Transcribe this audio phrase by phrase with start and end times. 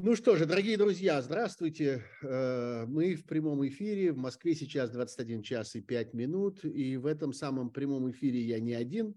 [0.00, 2.04] Ну что же, дорогие друзья, здравствуйте.
[2.22, 4.12] Э, мы в прямом эфире.
[4.12, 6.64] В Москве сейчас 21 час и 5 минут.
[6.64, 9.16] И в этом самом прямом эфире я не один,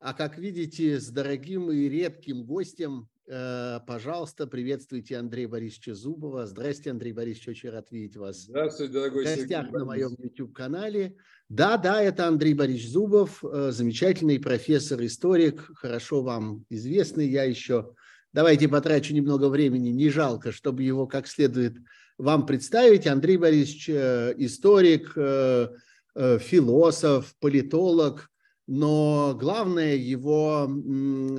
[0.00, 3.08] а, как видите, с дорогим и редким гостем.
[3.26, 6.44] Э, пожалуйста, приветствуйте Андрея Борисовича Зубова.
[6.44, 8.42] Здравствуйте, Андрей Борисович, очень рад видеть вас.
[8.42, 11.16] Здравствуйте, дорогой В гостях на моем YouTube-канале.
[11.48, 17.26] Да, да, это Андрей Борисович Зубов, э, замечательный профессор, историк, хорошо вам известный.
[17.26, 17.94] Я еще
[18.34, 21.76] Давайте потрачу немного времени, не жалко, чтобы его как следует
[22.18, 23.06] вам представить.
[23.06, 25.68] Андрей Борисович э, историк, э,
[26.16, 28.28] э, философ, политолог,
[28.66, 30.68] но главная его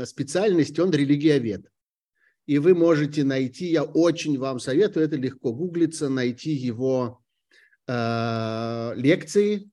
[0.06, 1.70] специальность, он религиовед.
[2.46, 7.20] И вы можете найти, я очень вам советую, это легко гуглиться, найти его
[7.88, 9.70] лекции,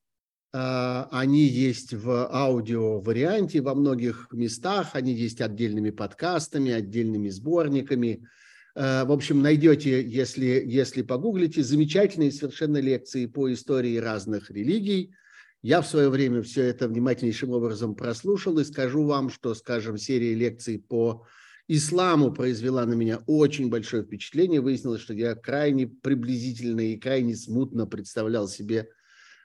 [0.52, 8.26] они есть в аудио варианте во многих местах, они есть отдельными подкастами, отдельными сборниками.
[8.74, 15.14] А, в общем, найдете, если, если погуглите, замечательные совершенно лекции по истории разных религий.
[15.62, 20.34] Я в свое время все это внимательнейшим образом прослушал и скажу вам, что, скажем, серия
[20.34, 21.24] лекций по
[21.68, 24.60] исламу произвела на меня очень большое впечатление.
[24.60, 28.88] Выяснилось, что я крайне приблизительно и крайне смутно представлял себе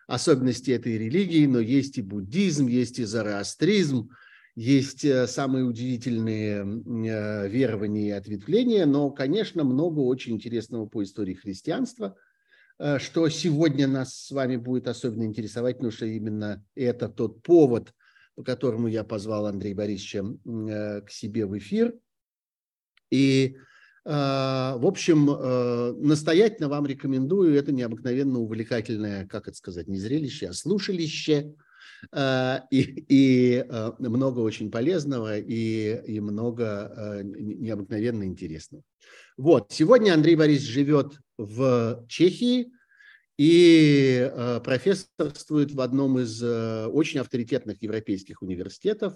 [0.07, 4.09] особенности этой религии, но есть и буддизм, есть и зороастризм,
[4.55, 11.35] есть э, самые удивительные э, верования и ответвления, но, конечно, много очень интересного по истории
[11.35, 12.15] христианства,
[12.79, 17.93] э, что сегодня нас с вами будет особенно интересовать, потому что именно это тот повод,
[18.35, 20.23] по которому я позвал Андрея Борисовича
[21.01, 21.93] к себе в эфир.
[23.09, 23.57] И
[24.07, 27.55] в общем, э, настоятельно вам рекомендую.
[27.55, 31.53] Это необыкновенно увлекательное, как это сказать, не зрелище, а слушалище.
[32.13, 38.83] А, и, и э, много очень полезного, и, и много э, необыкновенно интересного.
[39.35, 42.71] Вот, сегодня Андрей Борисович живет в Чехии
[43.37, 44.31] и
[44.63, 49.13] профессорствует в одном из очень авторитетных европейских университетов,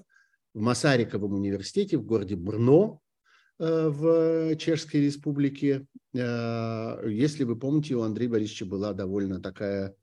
[0.54, 3.11] в Масариковом университете в городе Брно, Э,
[3.60, 5.86] в Чешской Республике.
[6.14, 9.96] Э, если вы помните, у Андрея Борисовича была довольно такая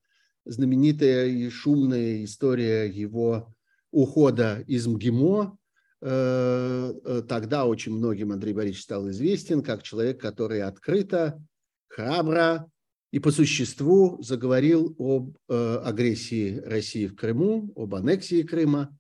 [0.45, 3.55] знаменитая и шумная история его
[3.91, 5.59] ухода из МГИМО.
[6.01, 11.43] Э, тогда очень многим Андрей Борисович стал известен как человек, который открыто,
[11.89, 12.71] храбро
[13.11, 18.98] и по существу заговорил об агрессии России в Крыму, об аннексии Крыма,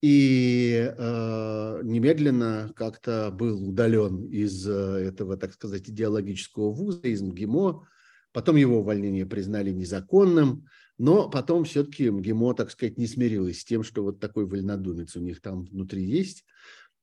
[0.00, 7.86] и э, немедленно как-то был удален из э, этого, так сказать, идеологического вуза, из МГИМО.
[8.32, 10.66] Потом его увольнение признали незаконным,
[10.98, 15.20] но потом все-таки МГИМО, так сказать, не смирилась с тем, что вот такой вольнодумец у
[15.20, 16.44] них там внутри есть.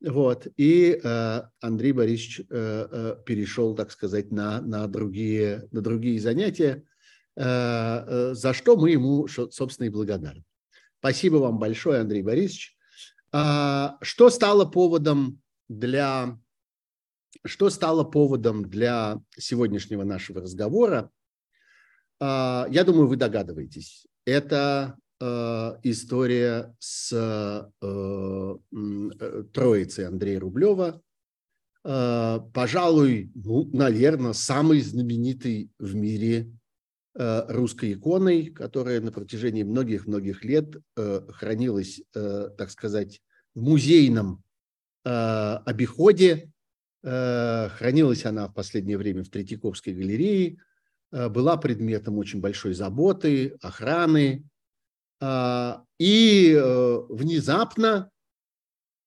[0.02, 0.48] Вот.
[0.56, 6.84] И э, Андрей Борисович э, э, перешел, так сказать, на, на, другие, на другие занятия,
[7.36, 10.46] э, э, за что мы ему, собственно, и благодарны.
[11.00, 12.75] Спасибо вам большое, Андрей Борисович.
[13.38, 16.40] А, что стало поводом для
[17.46, 21.12] что стало поводом для сегодняшнего нашего разговора?
[22.22, 24.08] А, я думаю, вы догадываетесь.
[24.24, 27.12] Это а, история с
[27.82, 28.56] э,
[29.52, 31.02] троицей Андрея Рублева,
[31.84, 36.50] пожалуй, ну, наверное, самый знаменитый в мире
[37.18, 43.22] Э, русской иконой, которая на протяжении многих-многих лет э, хранилась, э, так сказать,
[43.56, 44.44] в музейном
[45.04, 46.52] обиходе.
[47.02, 50.58] Хранилась она в последнее время в Третьяковской галерее,
[51.12, 54.44] была предметом очень большой заботы, охраны.
[55.98, 56.54] И
[57.10, 58.12] внезапно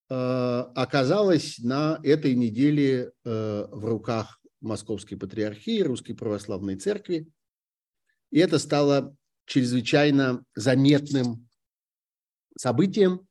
[0.08, 7.28] оказалась на этой неделе в руках Московской Патриархии, Русской Православной Церкви.
[8.30, 11.48] И это стало чрезвычайно заметным
[12.56, 13.27] событием.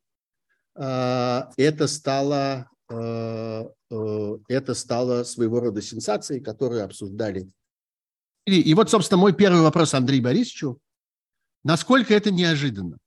[0.77, 7.49] А, это стало, а, э, это стало своего рода сенсацией, которую обсуждали.
[8.45, 10.79] И, и вот, собственно, мой первый вопрос Андрею Борисовичу.
[11.63, 12.97] Насколько это неожиданно?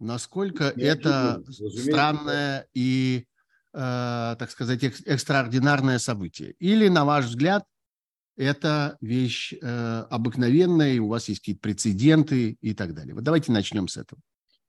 [0.00, 3.26] Насколько неожиданно, это странное и,
[3.72, 6.54] э, так сказать, экстраординарное событие?
[6.58, 7.64] Или, на ваш взгляд,
[8.36, 13.14] это вещь э, обыкновенная, у вас есть какие-то прецеденты и так далее.
[13.14, 14.20] Вот давайте начнем с этого.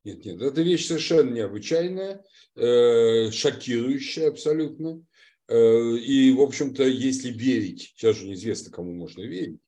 [0.06, 2.24] Нет, нет, это вещь совершенно необычайная,
[2.56, 5.04] э, шокирующая абсолютно.
[5.48, 9.60] Э, и, в общем-то, если верить, сейчас же неизвестно, кому можно верить,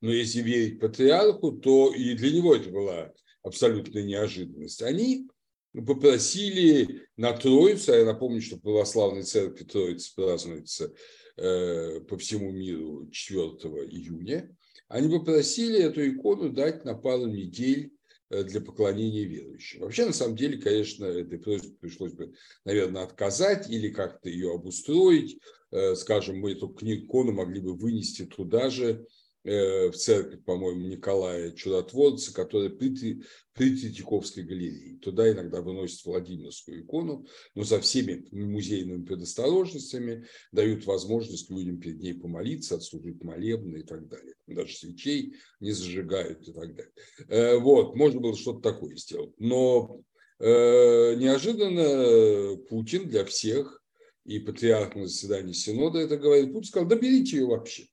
[0.00, 3.12] но если верить патриарху, то и для него это была
[3.44, 4.82] абсолютная неожиданность.
[4.82, 5.28] Они
[5.72, 10.92] попросили на Троицу, а я напомню, что православной церкви Троицы празднуется
[11.36, 13.46] э, по всему миру 4
[13.90, 14.56] июня,
[14.88, 17.92] они попросили эту икону дать на пару недель
[18.30, 19.80] для поклонения верующим.
[19.80, 22.34] Вообще, на самом деле, конечно, этой просьбе пришлось бы,
[22.64, 25.40] наверное, отказать или как-то ее обустроить.
[25.70, 29.17] Э, скажем, мы эту икону могли бы вынести туда же, Э,
[29.48, 33.22] в церковь, по-моему, Николая Чудотворца, которая при,
[33.54, 34.98] при Третьяковской галерее.
[34.98, 42.14] Туда иногда выносят Владимирскую икону, но со всеми музейными предосторожностями дают возможность людям перед ней
[42.14, 44.34] помолиться, отслужить молебны и так далее.
[44.46, 46.92] Даже свечей не зажигают и так далее.
[47.28, 49.32] Э, вот, можно было что-то такое сделать.
[49.38, 50.02] Но
[50.38, 53.82] э, неожиданно Путин для всех,
[54.24, 57.86] и патриарх на заседании Синода это говорит, Путин сказал, да берите ее вообще.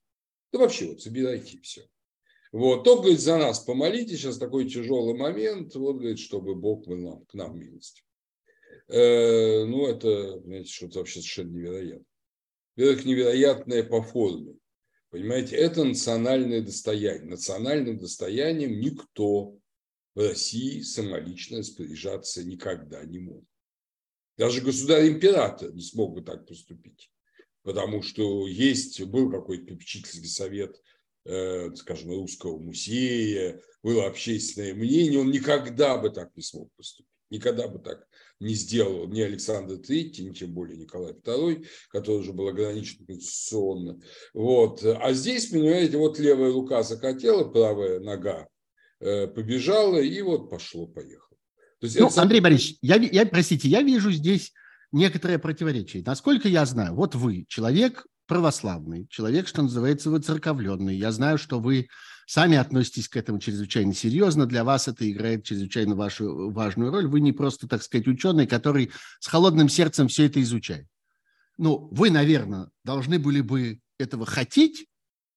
[0.51, 1.87] Да вообще вот собирайте все.
[2.51, 6.95] Вот, то, говорит, за нас помолитесь, сейчас такой тяжелый момент, вот, говорит, чтобы Бог был
[6.95, 8.05] нам, к нам милость.
[8.87, 12.05] Э, ну, это, знаете, что-то вообще совершенно невероятно.
[12.75, 14.55] Во-первых, невероятное по форме.
[15.09, 17.29] Понимаете, это национальное достояние.
[17.29, 19.57] Национальным достоянием никто
[20.13, 23.43] в России самолично распоряжаться никогда не мог.
[24.37, 27.09] Даже государь-император не смог бы так поступить
[27.65, 30.79] потому что есть, был какой-то попечительский совет,
[31.25, 37.67] э, скажем, русского музея, было общественное мнение, он никогда бы так не смог поступить, никогда
[37.67, 38.07] бы так
[38.39, 43.99] не сделал ни Александр III, ни тем более Николай II, который уже был ограничен конституционно.
[44.33, 44.83] Вот.
[44.83, 48.47] А здесь, понимаете, вот левая рука захотела, правая нога
[48.99, 51.37] э, побежала, и вот пошло-поехало.
[51.81, 52.21] Ну, это...
[52.21, 54.53] Андрей Борисович, я, я, простите, я вижу здесь
[54.95, 56.03] некоторое противоречие.
[56.05, 60.95] Насколько я знаю, вот вы человек православный, человек, что называется, выцерковленный.
[60.95, 61.87] Я знаю, что вы
[62.25, 64.45] сами относитесь к этому чрезвычайно серьезно.
[64.45, 67.07] Для вас это играет чрезвычайно вашу важную роль.
[67.07, 70.87] Вы не просто, так сказать, ученый, который с холодным сердцем все это изучает.
[71.57, 74.87] Ну, вы, наверное, должны были бы этого хотеть.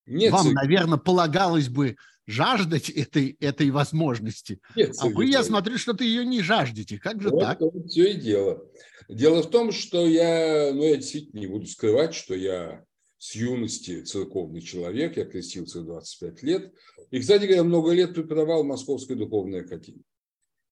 [0.07, 1.97] Нет, Вам, наверное, полагалось бы
[2.29, 4.61] жаждать этой, этой возможности.
[4.77, 6.99] Нет, а вы, я смотрю, что ты ее не жаждете.
[6.99, 7.61] Как же вот, так?
[7.61, 8.63] Вот все и дело.
[9.09, 12.85] Дело в том, что я, ну, я действительно не буду скрывать, что я
[13.17, 16.73] с юности церковный человек, я крестился в 25 лет.
[17.11, 20.05] И, кстати говоря, много лет преподавал в Московской духовной академии.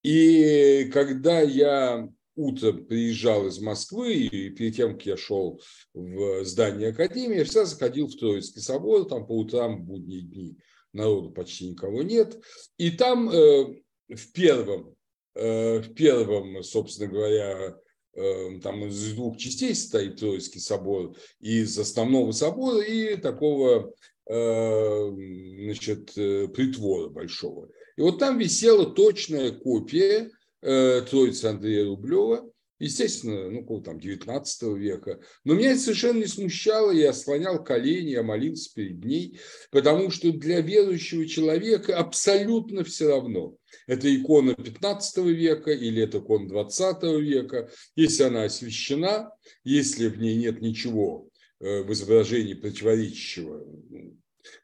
[0.02, 2.06] И когда я
[2.36, 5.58] утром приезжал из Москвы, и перед тем, как я шел
[5.94, 10.58] в здание Академии, я всегда заходил в Троицкий собор, там по утрам в будние дни
[10.96, 12.38] народу почти никого нет.
[12.78, 13.64] И там э,
[14.08, 14.96] в первом,
[15.34, 17.76] э, в первом, собственно говоря,
[18.14, 23.92] э, там из двух частей стоит Троицкий собор, из основного собора и такого
[24.28, 27.68] значит, притвора большого.
[27.96, 35.20] И вот там висела точная копия Троицы Андрея Рублева, естественно, ну, какого там, 19 века.
[35.44, 39.40] Но меня это совершенно не смущало, я слонял колени, я молился перед ней,
[39.70, 43.56] потому что для верующего человека абсолютно все равно.
[43.86, 47.70] Это икона 15 века или это икона 20 века.
[47.94, 49.30] Если она освящена,
[49.64, 51.28] если в ней нет ничего
[51.60, 53.64] э, в изображении противоречащего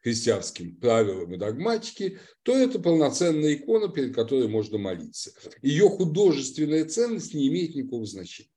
[0.02, 5.32] христианским правилам и догматике, то это полноценная икона, перед которой можно молиться.
[5.62, 8.50] Ее художественная ценность не имеет никакого значения.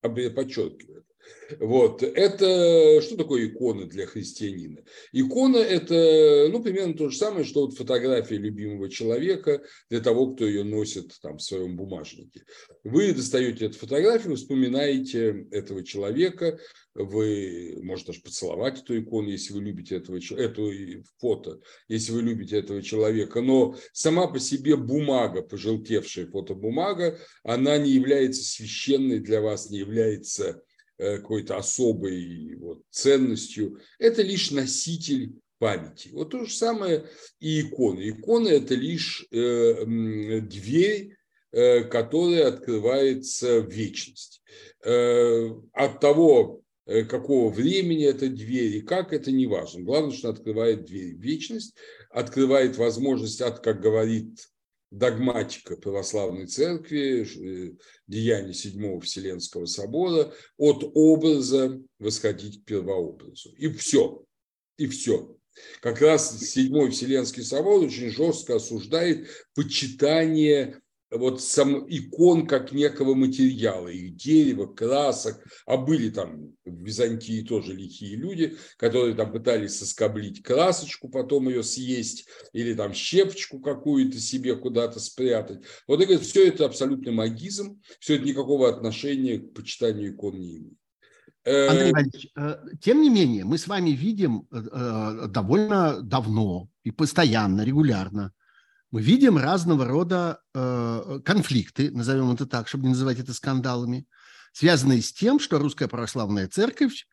[0.00, 1.17] Подчеркиваю это.
[1.60, 2.02] Вот.
[2.02, 4.82] Это что такое икона для христианина?
[5.12, 10.46] Икона– это ну, примерно то же самое, что вот фотография любимого человека для того, кто
[10.46, 12.42] ее носит там, в своем бумажнике.
[12.84, 16.58] Вы достаете эту фотографию, вспоминаете этого человека,
[16.94, 20.72] вы можете даже поцеловать эту икону, если вы любите этого, эту
[21.18, 23.40] фото, если вы любите этого человека.
[23.40, 30.62] Но сама по себе бумага, пожелтевшая фотобумага, она не является священной для вас, не является
[30.98, 33.78] какой-то особой вот, ценностью.
[33.98, 36.10] Это лишь носитель памяти.
[36.12, 37.08] Вот то же самое
[37.40, 38.10] и иконы.
[38.10, 39.84] Икона– это лишь э,
[40.40, 41.16] дверь,
[41.52, 44.42] э, которая открывается в вечность.
[44.84, 49.82] Э, от того, э, какого времени эта дверь и как, это не важно.
[49.82, 51.74] Главное, что открывает дверь в вечность,
[52.10, 54.48] открывает возможность от, как говорит
[54.90, 57.76] догматика православной церкви, э,
[58.06, 63.52] деяния Седьмого Вселенского собора, от образа восходить к первообразу.
[63.56, 64.24] И все.
[64.76, 65.36] И все.
[65.80, 70.80] Как раз Седьмой Вселенский собор очень жестко осуждает почитание
[71.10, 77.72] вот сам икон как некого материала, их дерева, красок, а были там в Византии тоже
[77.72, 84.56] лихие люди, которые там пытались соскоблить красочку, потом ее съесть, или там щепочку какую-то себе
[84.56, 85.64] куда-то спрятать.
[85.86, 90.56] Вот и говорит, все это абсолютно магизм, все это никакого отношения к почитанию икон не
[90.58, 90.78] имеет.
[91.44, 96.90] Э, Андрей Валерьевич, э, тем не менее, мы с вами видим э, довольно давно и
[96.90, 98.32] постоянно, регулярно
[98.90, 104.06] мы видим разного рода э, конфликты, назовем это так, чтобы не называть это скандалами,
[104.52, 107.06] связанные с тем, что Русская Православная Церковь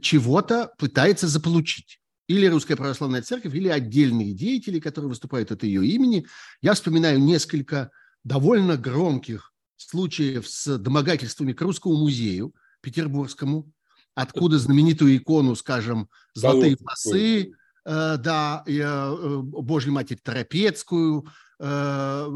[0.00, 2.00] чего-то пытается заполучить.
[2.26, 6.26] Или Русская Православная Церковь, или отдельные деятели, которые выступают от ее имени.
[6.62, 7.90] Я вспоминаю несколько
[8.22, 13.70] довольно громких случаев с домогательствами к Русскому музею Петербургскому,
[14.14, 21.26] откуда знаменитую икону, скажем, «Золотые фасы», Э, да, э, Божью Матерь Торопецкую.
[21.60, 22.28] Э,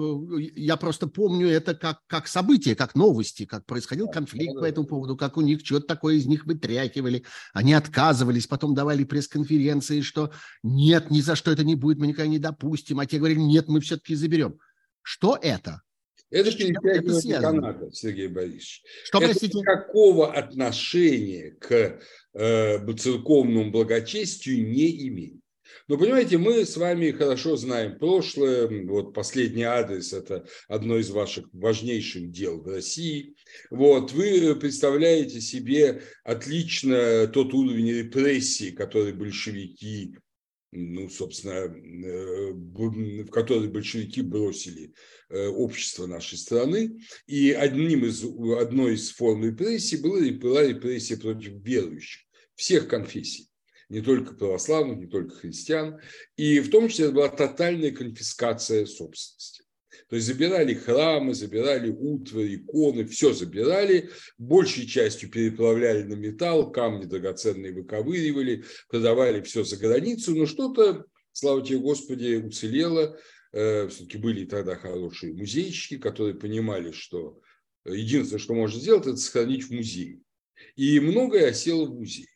[0.55, 5.17] я просто помню это как, как событие, как новости, как происходил конфликт по этому поводу,
[5.17, 7.25] как у них что-то такое из них вытряхивали.
[7.53, 12.31] Они отказывались, потом давали пресс-конференции, что нет, ни за что это не будет, мы никогда
[12.31, 13.01] не допустим.
[13.01, 14.59] А те говорили, нет, мы все-таки заберем.
[15.03, 15.83] Что это?
[16.31, 18.83] Это перетягивание каната, Сергей Борисович.
[19.05, 19.59] Что, это простите?
[19.59, 22.01] никакого отношения к
[22.35, 25.41] э, церковному благочестию не имеет.
[25.87, 28.69] Но понимаете, мы с вами хорошо знаем прошлое.
[28.87, 33.35] Вот последний адрес– это одно из ваших важнейших дел в России.
[33.71, 40.15] Вот, вы представляете себе отлично тот уровень репрессий, который большевики
[40.71, 44.93] ну, собственно, э, в который большевики бросили
[45.31, 47.01] э, общество нашей страны.
[47.27, 52.23] И одним из, одной из форм репрессий была, была репрессия против верующих
[52.55, 53.49] всех конфессий,
[53.89, 56.01] не только православных, не только христиан.
[56.37, 59.63] И в том числе была тотальная конфискация собственности.
[60.09, 67.05] То есть забирали храмы, забирали утварь, иконы, все забирали, большей частью переплавляли на металл, камни
[67.05, 73.19] драгоценные выковыривали, продавали все за границу, но что-то, слава тебе Господи, уцелело.
[73.53, 77.41] Э, Все-таки были тогда хорошие музейщики, которые понимали, что
[77.85, 80.21] единственное, что можно сделать, это сохранить в музее.
[80.75, 82.29] И многое осело в музее.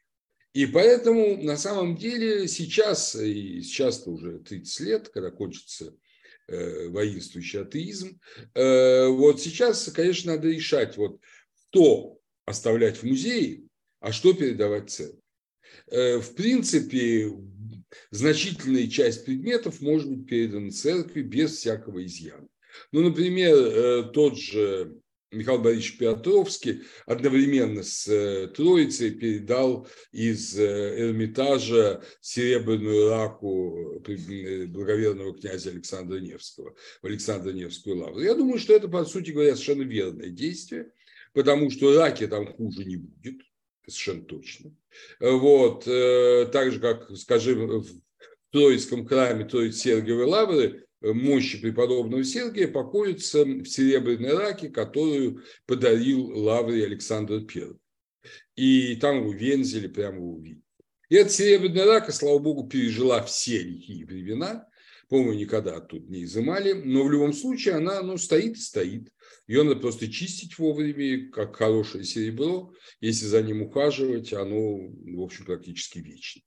[0.52, 5.94] И поэтому на самом деле сейчас, и сейчас уже 30 лет, когда кончится
[6.88, 8.20] воинствующий атеизм,
[8.54, 11.20] э, вот сейчас, конечно, надо решать, вот
[11.70, 13.62] что оставлять в музее,
[14.00, 15.20] а что передавать церкви.
[15.88, 17.30] Э, в принципе,
[18.10, 22.48] значительная часть предметов может быть передана церкви без всякого изъяна.
[22.90, 24.96] Ну, например, э, тот же
[25.32, 35.34] Михаил Борисович Петровский одновременно с э, Троицей передал из э, Эрмитажа серебряную раку э, благоверного
[35.34, 38.20] князя Александра Невского в Александро-Невскую лавру.
[38.20, 40.92] Я думаю, что это, по сути говоря, совершенно верное действие,
[41.32, 43.40] потому что раки там хуже не будет,
[43.86, 44.76] совершенно точно.
[45.18, 47.86] Вот, так же, как, скажем, в
[48.50, 56.84] Троицком храме Троиц Сергиевой лавры мощи преподобного Сергия покоится в серебряной раке, которую подарил Лаврий
[56.84, 57.72] Александр I.
[58.56, 60.62] И там в Вензеле прямо увидели.
[61.08, 64.66] И эта серебряная рака, слава богу, пережила все лихие времена.
[65.08, 66.72] По-моему, никогда оттуда не изымали.
[66.72, 69.12] Но в любом случае она ну, стоит и стоит.
[69.46, 72.72] Ее надо просто чистить вовремя, как хорошее серебро.
[73.00, 76.40] Если за ним ухаживать, оно, в общем, практически вечно.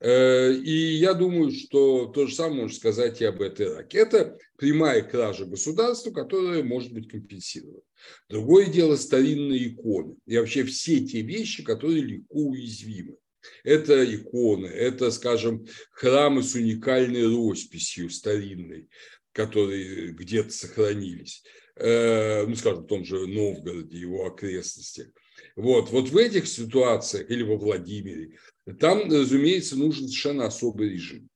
[0.00, 3.98] Э, и я думаю, что то же самое можно сказать и об этой раке.
[3.98, 7.82] Это прямая кража государства, которая может быть компенсирована.
[8.28, 13.16] Другое дело старинные иконы и вообще все те вещи, которые легко уязвимы.
[13.64, 18.88] Это иконы, это, скажем, храмы с уникальной росписью старинной,
[19.32, 21.42] которые где-то сохранились.
[21.76, 25.08] Э, ну, скажем, в том же Новгороде, его окрестностях.
[25.58, 28.38] Вот, вот в этих ситуациях или во Владимире
[28.78, 31.28] там, разумеется, нужен совершенно особый режим.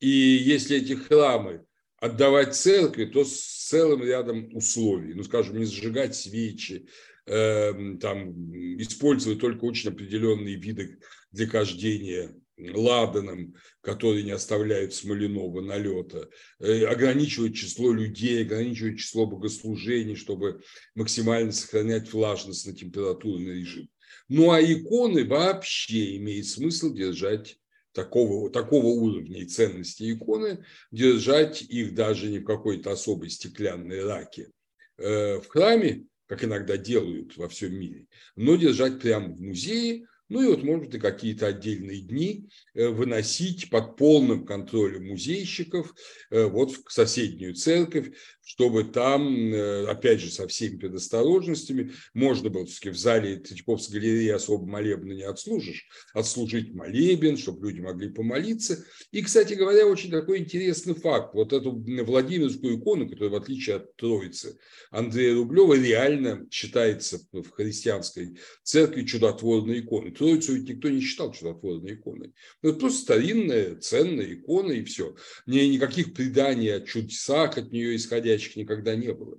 [0.00, 1.64] И если эти храмы
[1.96, 5.14] отдавать церкви, то с целым рядом условий.
[5.14, 6.88] Ну, скажем, не зажигать свечи,
[7.24, 10.98] э, там, использовать только очень определенные виды
[11.32, 12.34] для кождения
[12.68, 20.62] ладаном, которые не оставляют смоляного налета, э, ограничивать число людей, ограничивать число богослужений, чтобы
[20.94, 23.88] максимально сохранять влажность на температурный режим.
[24.28, 27.58] Ну а иконы вообще имеет смысл держать
[27.92, 34.50] такого, такого уровня и ценности иконы, держать их даже не в какой-то особой стеклянной раке
[34.98, 40.42] э, в храме, как иногда делают во всем мире, но держать прямо в музее, ну
[40.42, 45.92] и вот, может быть, какие-то отдельные дни э, выносить под полным контролем музейщиков
[46.30, 48.12] э, вот в соседнюю церковь,
[48.50, 54.30] чтобы там, э, опять же, со всеми предосторожностями, можно было все-таки в зале Третьяковской галереи
[54.30, 58.84] особо молебна не отслужишь, отслужить молебен, чтобы люди могли помолиться.
[59.12, 61.32] И, кстати говоря, очень такой интересный факт.
[61.34, 61.72] Вот эту
[62.04, 64.58] Владимирскую икону, которая, в отличие от Троицы
[64.90, 70.10] Андрея Рублева, реально считается в христианской церкви чудотворной иконой.
[70.10, 72.32] Троицу ведь никто не считал чудотворной иконой.
[72.62, 75.14] Ну, это просто старинная, ценная икона, и все.
[75.46, 79.38] Никаких преданий о чудесах от нее исходящих никогда не было.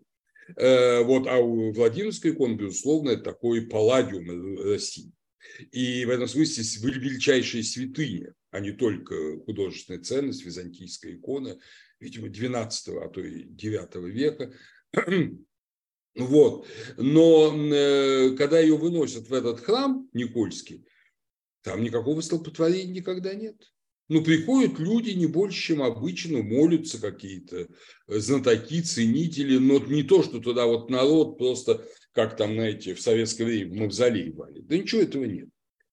[0.57, 5.11] Э, вот, а у Владимирской иконы, безусловно, это такой палладиум России.
[5.71, 11.57] И в этом смысле величайшая святыня, а не только художественная ценность, византийская икона,
[11.99, 14.53] видимо, 12 а то и 9 века.
[16.13, 16.67] Вот.
[16.97, 20.85] Но э, когда ее выносят в этот храм Никольский,
[21.61, 23.55] там никакого столпотворения никогда нет.
[24.11, 30.21] Ну, приходят люди не больше, чем обычно, молятся какие-то э, знатоки, ценители, но не то,
[30.21, 34.67] что туда вот народ просто, как там, знаете, в советское время в мавзолей валит.
[34.67, 35.47] Да ничего этого нет.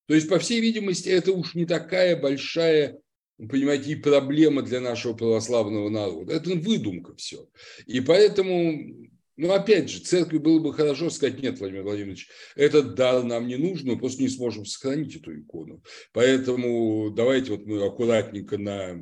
[0.08, 2.98] То есть, по всей видимости, это уж не такая большая,
[3.36, 6.32] понимаете, и проблема для нашего православного народа.
[6.32, 7.48] Это выдумка все.
[7.86, 9.08] И поэтому
[9.38, 13.56] ну, опять же, церкви было бы хорошо сказать, нет, Владимир Владимирович, этот дар нам не
[13.56, 15.80] нужен, мы просто не сможем сохранить эту икону.
[16.12, 19.00] Поэтому давайте вот мы аккуратненько на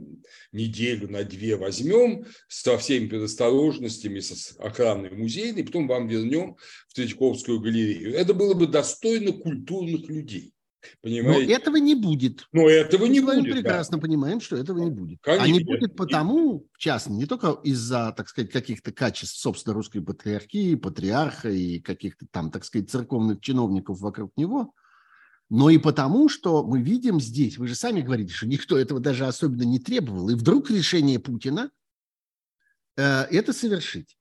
[0.52, 6.57] неделю, на две возьмем со всеми предосторожностями, с охранной музейной, потом вам вернем
[6.88, 8.14] в Третьяковскую галерею.
[8.14, 10.52] Это было бы достойно культурных людей.
[11.02, 11.47] Понимаете?
[11.47, 12.47] Но этого не будет.
[12.52, 13.47] Но этого не Мы будет.
[13.47, 14.02] Мы прекрасно да.
[14.02, 15.21] понимаем, что этого не будет.
[15.23, 15.45] Конечно.
[15.45, 20.00] А не будет потому, в частности, не только из-за, так сказать, каких-то качеств, собственно, русской
[20.00, 24.73] патриархии, патриарха и каких-то там, так сказать, церковных чиновников вокруг него,
[25.49, 29.26] но и потому, что мы видим здесь, вы же сами говорите, что никто этого даже
[29.26, 31.71] особенно не требовал, и вдруг решение Путина
[32.97, 34.16] э, это совершить.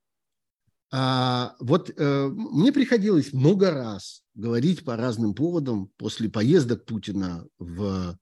[0.97, 8.17] А, вот э, мне приходилось много раз говорить по разным поводам после поездок Путина в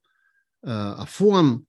[0.64, 1.66] э, Афон,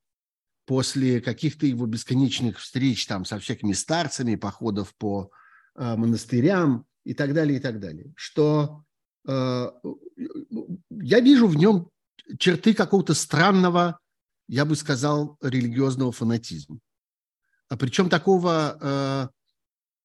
[0.65, 5.29] после каких-то его бесконечных встреч там со всякими старцами, походов по
[5.75, 8.83] э, монастырям и так далее, и так далее, что
[9.27, 9.71] э,
[10.89, 11.91] я вижу в нем
[12.39, 13.99] черты какого-то странного,
[14.47, 16.79] я бы сказал, религиозного фанатизма.
[17.69, 19.34] А причем такого э,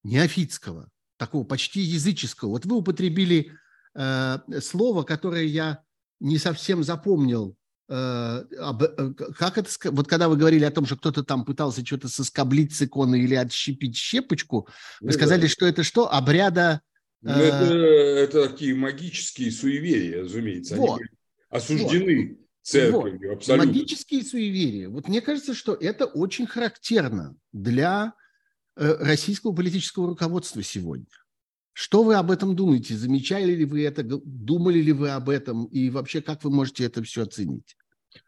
[0.02, 2.50] неофитского, такого почти языческого.
[2.50, 3.52] Вот вы употребили
[3.94, 5.82] э, слово, которое я
[6.20, 7.56] не совсем запомнил.
[7.88, 11.84] Э, об, э, как это вот когда вы говорили о том, что кто-то там пытался
[11.84, 14.68] что-то соскоблить с иконы или отщепить щепочку,
[15.00, 15.48] вы ну, сказали, да.
[15.48, 16.12] что это что?
[16.12, 16.80] Обряда...
[17.22, 17.42] Ну, э...
[17.42, 20.76] это, это такие магические суеверия, разумеется.
[20.76, 21.00] Вот.
[21.00, 21.08] Они
[21.50, 22.28] осуждены.
[22.28, 23.38] Вот церковью, вот.
[23.38, 23.66] абсолютно.
[23.66, 24.88] Магические суеверия.
[24.88, 28.14] Вот мне кажется, что это очень характерно для
[28.80, 31.06] российского политического руководства сегодня.
[31.72, 32.94] Что вы об этом думаете?
[32.96, 34.02] Замечали ли вы это?
[34.02, 35.66] Думали ли вы об этом?
[35.66, 37.76] И вообще, как вы можете это все оценить?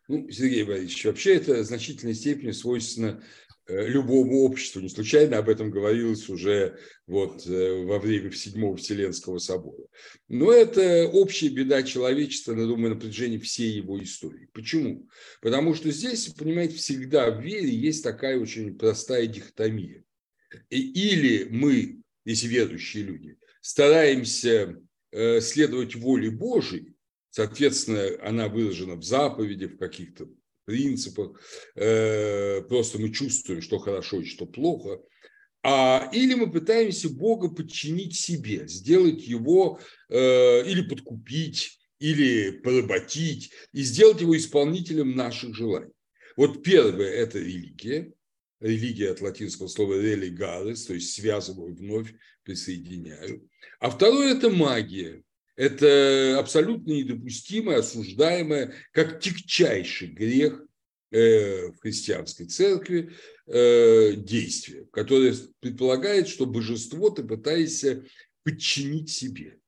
[0.08, 3.22] Ну, Сергей Борисович, вообще это в значительной степени свойственно
[3.66, 4.80] э, любому обществу.
[4.80, 9.84] Не случайно об этом говорилось уже вот э, во время Седьмого Вселенского собора.
[10.28, 14.48] Но это общая беда человечества, я думаю, на протяжении всей его истории.
[14.52, 15.08] Почему?
[15.40, 20.04] Потому что здесь, понимаете, всегда в вере есть такая очень простая дихотомия.
[20.70, 26.94] Или мы, если верующие люди, стараемся э, следовать воле Божией,
[27.30, 30.28] соответственно, она выражена в заповеди, в каких-то
[30.64, 31.40] принципах,
[31.74, 35.00] э, просто мы чувствуем, что хорошо и что плохо,
[35.64, 43.82] а, или мы пытаемся Бога подчинить себе, сделать его э, или подкупить, или поработить, и
[43.82, 45.92] сделать его исполнителем наших желаний.
[46.36, 48.12] Вот первое– это религия,
[48.62, 53.48] религия от латинского слова «религалес», то есть связываю, вновь присоединяю.
[53.80, 55.22] А второе– это магия.
[55.56, 60.62] Это абсолютно недопустимое, осуждаемое, как тягчайший грех
[61.10, 63.12] э, в христианской церкви
[63.46, 68.04] э, действие, которое предполагает, что божество ты пытаешься
[68.44, 69.58] подчинить себе.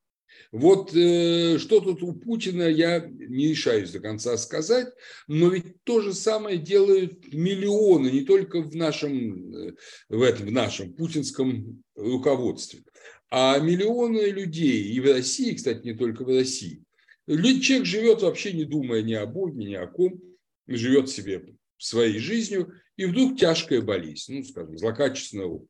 [0.54, 4.86] Вот э, что тут у Путина, я не решаюсь до конца сказать,
[5.26, 9.74] но ведь то же самое делают миллионы, не только в нашем, э,
[10.08, 12.84] в этом, в нашем путинском руководстве,
[13.32, 16.84] а миллионы людей и в России, кстати, не только в России.
[17.26, 20.22] Человек живет вообще не думая ни о Боге, ни о ком,
[20.68, 25.66] живет себе своей жизнью, и вдруг тяжкая болезнь, ну, скажем, злокачественная опухоль.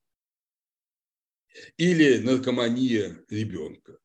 [1.79, 3.97] Или наркомания ребенка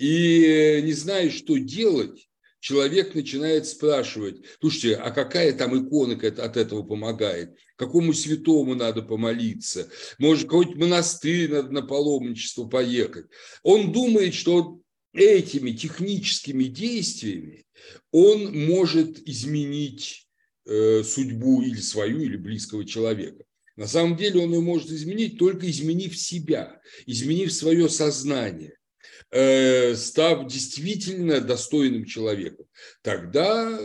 [0.00, 2.28] и не знаешь, что делать,
[2.60, 7.54] человек начинает спрашивать, слушайте, а какая там икона от этого помогает?
[7.76, 9.90] Какому святому надо помолиться?
[10.18, 13.26] Может, какой-нибудь монастырь надо на паломничество поехать?
[13.62, 14.80] Он думает, что
[15.12, 17.66] этими техническими действиями
[18.10, 20.28] он может изменить
[20.66, 23.44] э, судьбу или свою, или близкого человека.
[23.76, 28.79] На самом деле он ее может изменить, только изменив себя, изменив свое сознание, э,
[29.28, 32.66] став действительно достойным человеком.
[33.02, 33.78] Тогда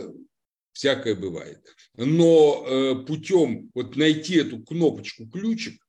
[0.76, 1.60] всякое бывает.
[1.96, 5.80] Но э, путем вот найти эту кнопочку, ключик,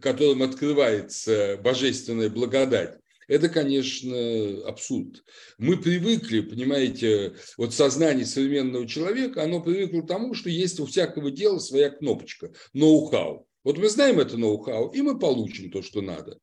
[0.00, 5.24] которым открывается божественная благодать, это, конечно, абсурд.
[5.58, 11.32] Мы привыкли, понимаете, вот сознание современного человека, оно привыкло к тому, что есть у всякого
[11.32, 13.48] дела своя кнопочка, ноу-хау.
[13.64, 16.38] Вот мы знаем это ноу-хау, и мы получим то, что надо.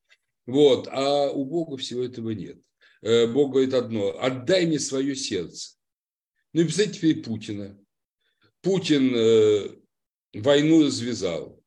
[0.45, 0.87] Вот.
[0.91, 2.57] А у Бога всего этого нет.
[3.01, 5.75] Э, Бог говорит одно– отдай мне свое сердце.
[6.53, 7.77] Ну и представьте теперь Путина.
[8.61, 9.69] Путин э,
[10.33, 11.61] войну развязал.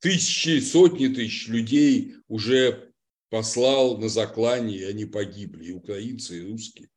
[0.00, 2.92] Тысячи, сотни тысяч людей уже
[3.30, 6.90] послал на заклание, и они погибли, и украинцы, и русские.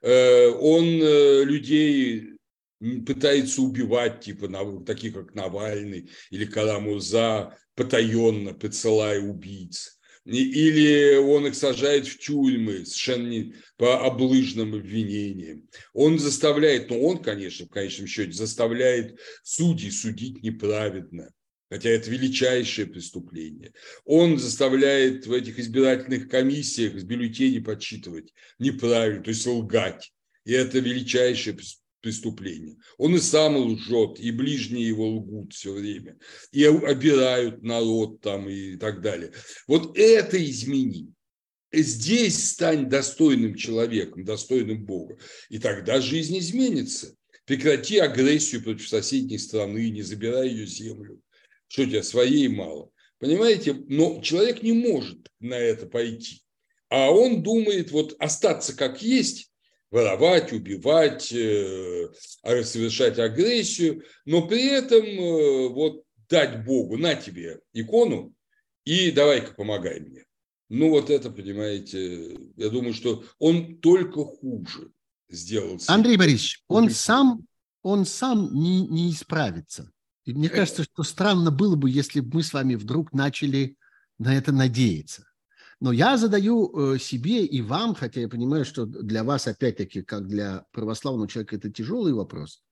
[0.00, 2.36] Э, он людей
[3.06, 4.48] пытается убивать, типа
[4.84, 10.00] таких как Навальный или Карамурза, потаенно присылая убийц.
[10.24, 15.68] Или он их сажает в тюрьмы совершенно не по облыжным обвинениям.
[15.92, 21.30] Он заставляет, ну он, конечно, в конечном счете, заставляет судей судить неправедно
[21.72, 23.72] хотя это величайшее преступление.
[24.04, 30.12] Он заставляет в этих избирательных комиссиях с бюллетени подсчитывать неправильно, то есть лгать.
[30.44, 31.81] И это величайшее преступление.
[32.98, 36.18] Он и сам лжет, и ближние его лгут все время,
[36.50, 39.32] и обирают народ там и так далее.
[39.66, 41.12] Вот это измени.
[41.72, 47.14] Здесь стань достойным человеком, достойным Бога, и тогда жизнь изменится.
[47.44, 51.20] Прекрати агрессию против соседней страны, не забирай ее землю.
[51.68, 52.90] Что у тебя своей мало.
[53.18, 53.74] Понимаете?
[53.88, 56.42] Но человек не может на это пойти.
[56.88, 59.51] А он думает вот остаться как есть,
[59.92, 62.08] воровать, убивать, э,
[62.64, 68.34] совершать агрессию, но при этом э, вот дать Богу, на тебе икону,
[68.84, 70.24] и давай-ка помогай мне.
[70.70, 74.90] Ну вот это, понимаете, я думаю, что он только хуже
[75.28, 75.78] сделал.
[75.86, 77.46] Андрей Борисович, он сам,
[77.82, 79.92] он сам не, не исправится.
[80.24, 83.76] И мне кажется, что странно было бы, если бы мы с вами вдруг начали
[84.18, 85.26] на это надеяться.
[85.82, 90.28] Но я задаю э, себе и вам, хотя я понимаю, что для вас, опять-таки, как
[90.28, 92.62] для православного человека, это тяжелый вопрос,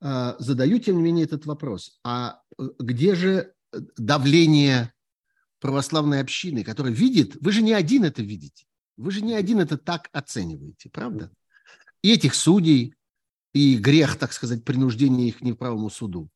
[0.00, 2.00] а, задаю, тем не менее, этот вопрос.
[2.04, 3.52] А э, где же
[3.98, 4.94] давление
[5.60, 8.64] православной общины, которая видит, вы же не один это видите,
[8.96, 11.30] вы же не один это так оцениваете, правда?
[12.00, 12.94] И этих судей,
[13.52, 16.30] и грех, так сказать, принуждения их к неправому суду,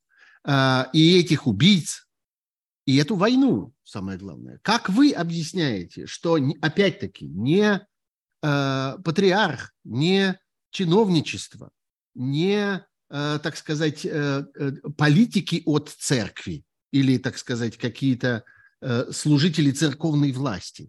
[0.47, 2.08] и этих убийц,
[2.89, 4.61] и эту войну, самое главное.
[4.63, 7.87] Как вы объясняете, что, опять-таки, не
[8.43, 11.71] э, патриарх, не чиновничество,
[12.15, 18.43] не, э, так сказать, э, э, политики от церкви или, так сказать, какие-то
[18.81, 20.89] э, служители церковной власти,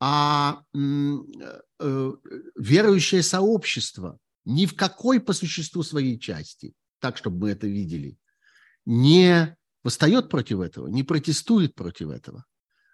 [0.00, 2.12] а э,
[2.56, 8.18] верующее сообщество ни в какой по существу своей части, так, чтобы мы это видели,
[8.84, 12.44] не восстает против этого, не протестует против этого.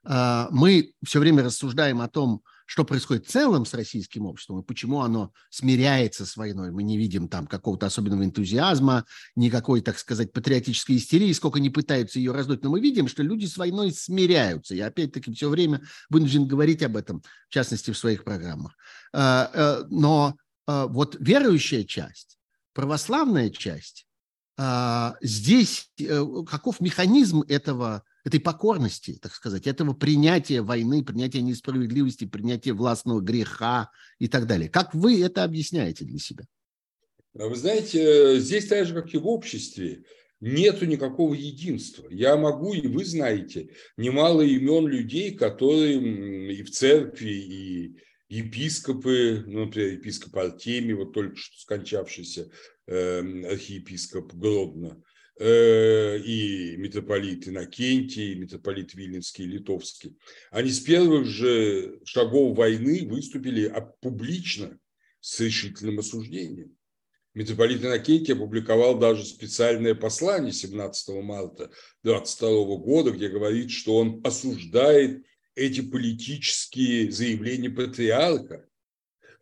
[0.05, 4.64] А, мы все время рассуждаем о том, что происходит в целом с российским обществом и
[4.64, 6.70] почему оно смиряется с войной.
[6.70, 9.05] Мы не видим там какого-то особенного энтузиазма,
[9.37, 12.62] никакой, так сказать, патриотической истерии, сколько не пытаются ее раздуть.
[12.62, 14.74] Но мы видим, что люди с войной смиряются.
[14.74, 18.77] Я опять-таки все время вынужден говорить об этом, в частности, в своих программах.
[19.12, 22.38] А, а, но вот верующая часть,
[22.74, 24.07] православная часть, а,
[25.20, 32.72] здесь э, каков механизм этого, этой покорности, так сказать, этого принятия войны, принятия несправедливости, принятия
[32.72, 34.68] властного греха и так далее.
[34.68, 36.44] Как вы это объясняете для себя?
[37.38, 40.02] А вы знаете, здесь так же, как и в обществе,
[40.40, 42.08] нету никакого единства.
[42.10, 47.96] Я могу, и вы знаете, немало имен людей, которые и в церкви, и
[48.28, 52.50] епископы, ну, например, епископ Артемий, вот только что скончавшийся
[52.86, 55.02] э, архиепископ Гродно,
[55.38, 60.16] э, и митрополит Иннокентий, и митрополит Виленский и Литовский,
[60.50, 64.78] они с первых же шагов войны выступили публично
[65.20, 66.76] с решительным осуждением.
[67.34, 71.70] Митрополит Иннокентий опубликовал даже специальное послание 17 марта
[72.02, 75.24] 22 года, где говорит, что он осуждает
[75.58, 78.68] эти политические заявления патриарха,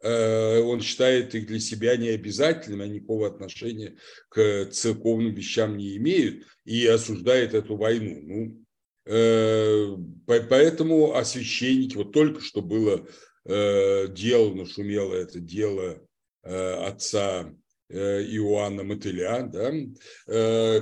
[0.03, 3.97] Э, он считает их для себя необязательными, а никакого отношения
[4.29, 8.21] к церковным вещам не имеют и осуждает эту войну.
[8.23, 8.65] Ну,
[9.07, 13.07] э, поэтому о священнике, вот только что было
[13.45, 16.01] э, дело, нашумело это дело
[16.43, 17.53] отца
[17.89, 19.71] Иоанна Мотыля, да,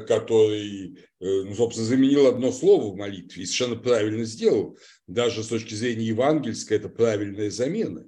[0.06, 4.78] который, ну, собственно, заменил одно слово в молитве и совершенно правильно сделал.
[5.06, 8.06] Даже с точки зрения евангельской это правильная замена.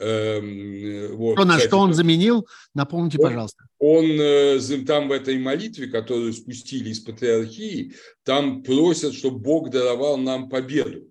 [0.00, 2.48] Эм, вот, что, на кстати, что он заменил?
[2.74, 3.64] Напомните, он, пожалуйста.
[3.78, 7.92] Он э, там в этой молитве, которую спустили из патриархии,
[8.24, 11.06] там просят, чтобы Бог даровал нам победу.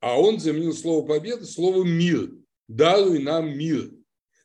[0.00, 2.32] А он заменил слово победа словом мир.
[2.66, 3.90] Даруй нам мир.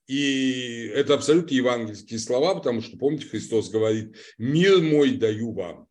[0.09, 5.87] И это абсолютно евангельские слова, потому что, помните, Христос говорит, мир мой даю вам.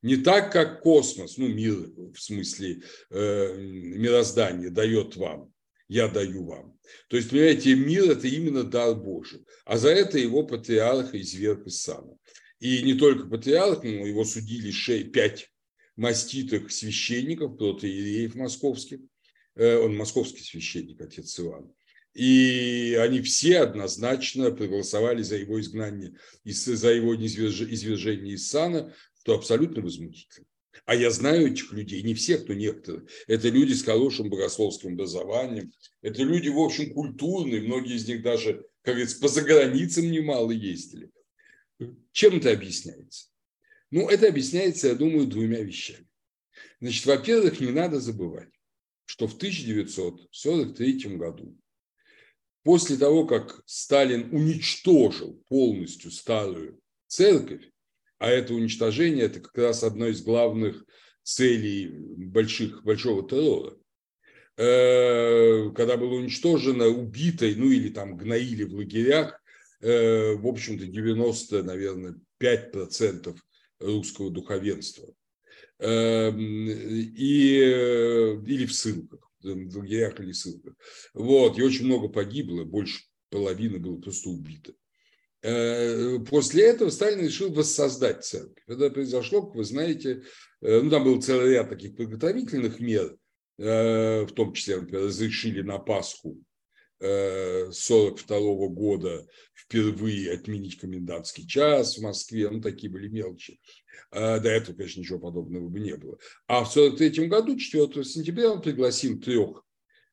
[0.00, 1.74] Не так, как космос, ну, мир
[2.14, 5.52] в смысле э, мироздания дает вам,
[5.86, 6.78] я даю вам.
[7.10, 9.44] То есть, понимаете, мир– это именно дар Божий.
[9.66, 12.16] А за это его патриарха изверг из сана.
[12.58, 15.52] И не только патриарх, но его судили шесть, пять
[15.94, 19.00] маститых священников, протоиереев московских.
[19.56, 21.75] Э, он московский священник, отец Иван.
[22.16, 29.82] И они все однозначно проголосовали за его изгнание, за его извержение из сана, что абсолютно
[29.82, 30.46] возмутительно.
[30.86, 33.04] А я знаю этих людей, не всех, но некоторых.
[33.26, 35.74] Это люди с хорошим богословским образованием.
[36.00, 37.60] Это люди, в общем, культурные.
[37.60, 41.10] Многие из них даже, как говорится, по заграницам немало ездили.
[42.12, 43.26] Чем это объясняется?
[43.90, 46.06] Ну, это объясняется, я думаю, двумя вещами.
[46.80, 48.48] Значит, во-первых, не надо забывать,
[49.04, 51.54] что в 1943 году,
[52.66, 57.62] после того, как Сталин уничтожил полностью старую церковь,
[58.18, 60.84] а это уничтожение– это как раз одно из главных
[61.22, 63.76] целей больших, большого террора.
[64.56, 69.40] Э, когда было уничтожено, убито, ну или там гноили в лагерях,
[69.80, 73.36] э, в общем-то, 90, наверное, 5%
[73.78, 75.06] русского духовенства.
[75.78, 80.74] Эм, и, э, или в ссылках, или ссылках.
[81.14, 84.74] Вот, и очень много погибло, больше половины было просто убито.
[85.42, 88.64] Э, после этого Сталин решил воссоздать церковь.
[88.66, 90.22] Это произошло, как вы знаете,
[90.60, 93.16] э, ну, там был целый ряд таких подготовительных мер,
[93.58, 96.38] э, в том числе, например, разрешили на Пасху
[96.98, 99.26] 1942 года
[99.68, 103.60] впервые отменить комендантский час в Москве, ну, такие были мелочи.
[104.12, 106.18] До этого, конечно, ничего подобного бы не было.
[106.46, 109.64] А в 1943 году, 4 сентября, он пригласил трех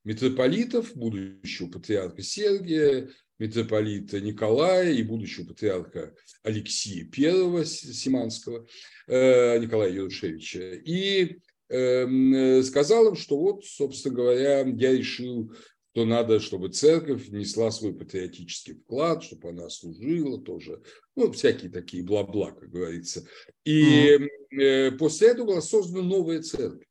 [0.03, 6.13] митрополитов, будущего патриарха Сергия, митрополита Николая и будущего патриарха
[6.43, 8.67] Алексея I Симанского,
[9.07, 11.39] э, Николая Ярушевича, и
[11.69, 15.53] эм, сказал им, что вот, собственно говоря, я решил,
[15.93, 20.81] что надо, чтобы церковь внесла свой патриотический вклад, чтобы она служила тоже,
[21.15, 23.27] ну, всякие такие бла-бла, как говорится.
[23.63, 24.17] И
[24.51, 24.97] mm-hmm.
[24.97, 26.87] после этого была создана новая церковь,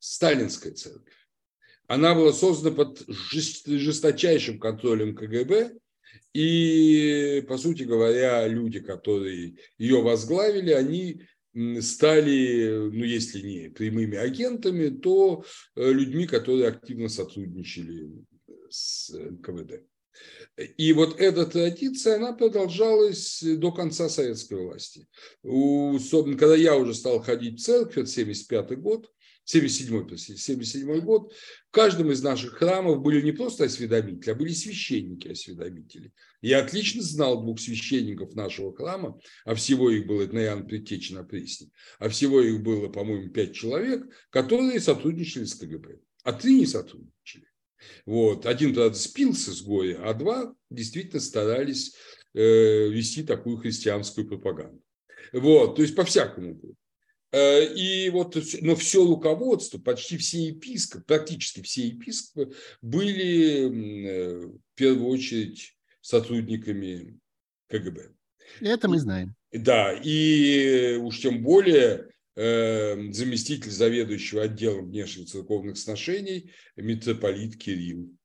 [0.00, 1.14] сталинская церковь.
[1.86, 5.78] Она была создана под жесточайшим контролем КГБ,
[6.34, 11.22] и, по сути говоря, люди, которые ее возглавили, они
[11.80, 18.10] стали, ну, если не прямыми агентами, то э, людьми, которые активно сотрудничали
[18.68, 19.10] с
[19.42, 19.82] КВД.
[20.78, 25.06] И вот эта традиция, она продолжалась до конца советской власти.
[25.42, 29.10] Особенно, когда я уже стал ходить в церковь, это 75 год,
[29.46, 31.32] 77 простите, 77 год,
[31.68, 36.12] в каждом из наших храмов были не просто осведомители, а были священники-осведомители.
[36.42, 41.12] Я отлично знал двух священников нашего храма, а всего их было, это на Иоанн Предтечи
[41.12, 46.56] на Пресне, а всего их было, по-моему, пять человек, которые сотрудничали с КГБ, а три
[46.56, 47.46] не сотрудничали.
[48.04, 48.46] Вот.
[48.46, 51.94] Один тогда спился с горя, а два действительно старались
[52.34, 54.82] э, вести такую христианскую пропаганду.
[55.32, 56.74] Вот, то есть по-всякому было.
[57.36, 64.74] Э, и вот, но все руководство, почти все епископы, практически все епископы были э, в
[64.74, 67.18] первую очередь сотрудниками
[67.68, 68.12] КГБ.
[68.62, 69.34] Это мы знаем.
[69.52, 78.16] Да, и уж тем более э, заместитель заведующего отделом внешних церковных сношений митрополит Кирилл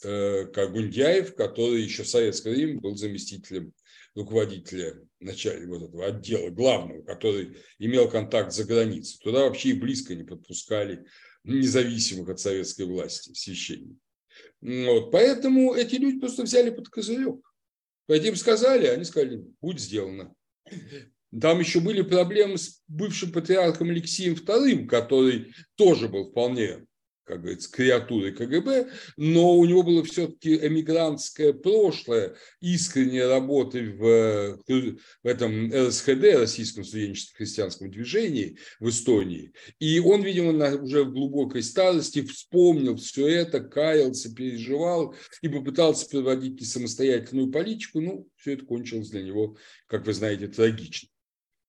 [0.00, 3.74] Кагундяев, который еще в советское время был заместителем
[4.18, 9.18] руководителя начальника вот этого отдела главного, который имел контакт за границей.
[9.22, 11.06] Туда вообще и близко не подпускали
[11.44, 13.96] независимых от советской власти священников.
[14.60, 15.10] Вот.
[15.12, 17.40] Поэтому эти люди просто взяли под козырек.
[18.06, 20.34] Пойти им сказали, они сказали, будь сделано.
[21.40, 26.86] Там еще были проблемы с бывшим патриархом Алексеем II, который тоже был вполне
[27.28, 28.88] как говорится, креатурой КГБ,
[29.18, 37.36] но у него было все-таки эмигрантское прошлое, искренняя работа в, в этом РСХД, Российском студенческом
[37.36, 39.52] христианском движении в Эстонии.
[39.78, 46.08] И он, видимо, на, уже в глубокой старости вспомнил все это, каялся, переживал и попытался
[46.08, 48.00] проводить самостоятельную политику.
[48.00, 51.10] Ну, все это кончилось для него, как вы знаете, трагично.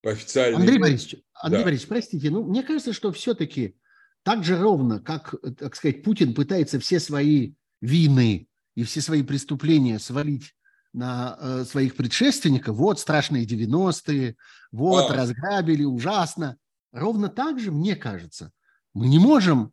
[0.02, 0.62] По официальной...
[0.62, 1.66] Андрей Борисович, Андрей да.
[1.66, 3.76] Борисович, простите, ну, мне кажется, что все-таки
[4.24, 10.00] так же ровно, как, так сказать, Путин пытается все свои вины и все свои преступления
[10.00, 10.54] свалить
[10.94, 14.36] на э, своих предшественников, вот страшные 90-е,
[14.72, 15.14] вот а.
[15.14, 16.58] разграбили, ужасно.
[16.92, 18.52] Ровно так же, мне кажется,
[18.94, 19.72] мы не можем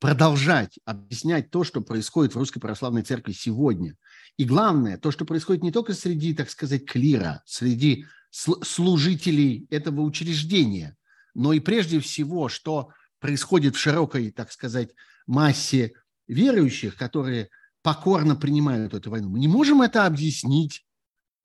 [0.00, 3.96] продолжать объяснять то, что происходит в Русской Православной Церкви сегодня.
[4.36, 10.96] И главное, то, что происходит не только среди, так сказать, клира, среди служителей этого учреждения,
[11.34, 12.90] но и прежде всего, что
[13.26, 14.90] происходит в широкой, так сказать,
[15.26, 15.94] массе
[16.28, 17.48] верующих, которые
[17.82, 19.28] покорно принимают эту войну.
[19.28, 20.86] Мы не можем это объяснить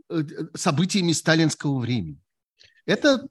[0.08, 0.22] э,
[0.54, 2.20] событиями сталинского времени.
[2.86, 3.28] Это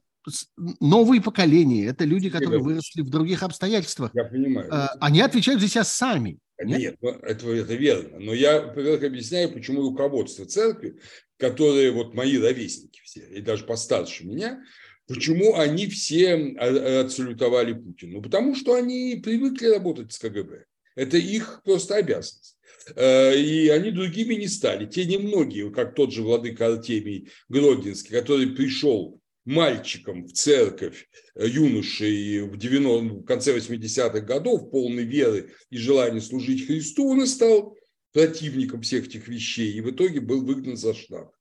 [0.81, 4.11] новые поколения, это люди, которые выросли в других обстоятельствах.
[4.13, 4.69] Я понимаю.
[4.69, 6.37] Э, они отвечают за себя сами.
[6.61, 8.19] Нет, нет ну, это, это верно.
[8.19, 10.99] Но я, во-первых, объясняю, почему руководство церкви,
[11.37, 14.61] которые вот мои ровесники все, и даже постарше меня,
[15.07, 18.17] Почему они все а, отсалютовали Путину?
[18.17, 20.65] Ну, потому что они привыкли работать с КГБ.
[20.95, 22.57] Это их просто обязанность.
[22.95, 24.85] Э, и они другими не стали.
[24.85, 32.41] Те немногие, как тот же владыка Артемий Гродинский, который пришел мальчиком в церковь э, юношей
[32.41, 37.77] в, 90, в конце 80-х годов, полной веры и желания служить Христу, он и стал
[38.13, 41.31] противником всех этих вещей и в итоге был выгнан за штаб.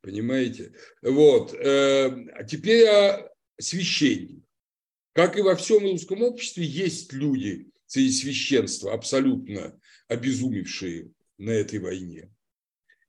[0.00, 0.72] Понимаете?
[1.02, 1.54] Вот.
[1.54, 4.44] Эм, а теперь о священниках.
[5.12, 12.30] Как и во всем русском обществе, есть люди среди священства, абсолютно обезумевшие на этой войне.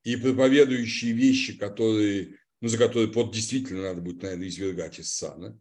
[0.03, 5.57] И проповедующие вещи, которые, ну, за которые вот действительно надо будет, наверное, извергать из сана.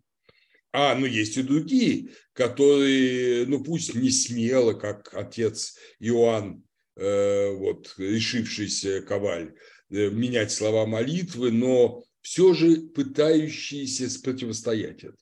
[0.72, 6.62] А, ну, есть и другие, которые, ну, пусть не смело, как отец Иоанн,
[6.96, 9.54] э, вот, решившийся Коваль,
[9.90, 15.18] менять слова молитвы, но все же пытающиеся противостоять этому.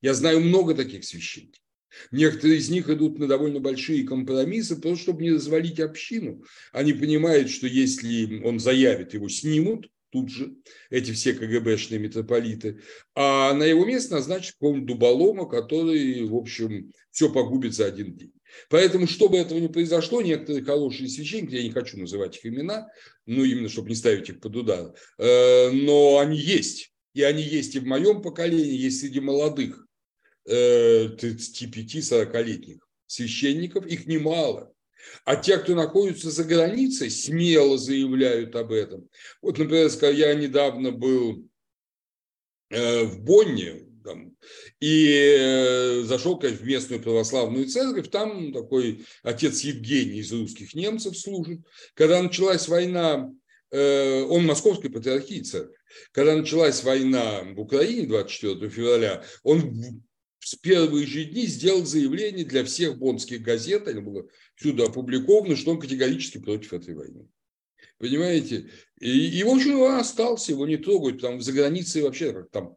[0.00, 1.60] Я знаю много таких священников.
[2.10, 6.42] Некоторые из них идут на довольно большие компромиссы, просто чтобы не развалить общину.
[6.72, 10.54] Они понимают, что если он заявит, его снимут тут же,
[10.90, 12.80] эти все КГБшные митрополиты,
[13.14, 18.32] а на его место назначат какого-нибудь дуболома, который, в общем, все погубит за один день.
[18.68, 22.88] Поэтому, чтобы этого не произошло, некоторые хорошие священники, я не хочу называть их имена,
[23.26, 26.92] ну, именно чтобы не ставить их под удар, э, но они есть.
[27.14, 29.86] И они есть и в моем поколении, есть среди молодых
[30.48, 34.72] 35-40-летних э, священников, их немало.
[35.24, 39.08] А те, кто находится за границей, смело заявляют об этом.
[39.40, 41.48] Вот, например, я недавно был
[42.70, 44.36] э, в Бонне, там,
[44.80, 51.16] и э, зашел конечно, в местную православную церковь, там такой отец Евгений из русских немцев
[51.16, 51.60] служит.
[51.94, 53.30] Когда началась война,
[53.70, 55.76] э, он московской патриархии церковь,
[56.12, 60.02] когда началась война в Украине 24 февраля, он
[60.40, 65.70] с первых же дней сделал заявление для всех бонских газет, оно было всюду опубликовано, что
[65.70, 67.28] он категорически против этой войны.
[67.98, 68.68] Понимаете?
[68.98, 72.76] И, и в общем, он остался, его не трогают, там за границей вообще там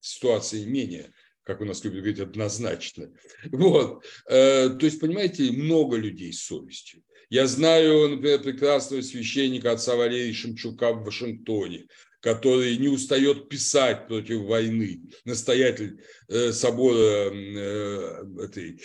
[0.00, 1.12] ситуация менее,
[1.46, 3.12] как у нас любят говорить, однозначно.
[3.52, 4.04] Вот.
[4.28, 7.02] Э, то есть, понимаете, много людей с совестью.
[7.30, 11.86] Я знаю, например, прекрасного священника отца Валерия Шемчука в Вашингтоне,
[12.20, 18.80] который не устает писать против войны, настоятель э, собора э, этой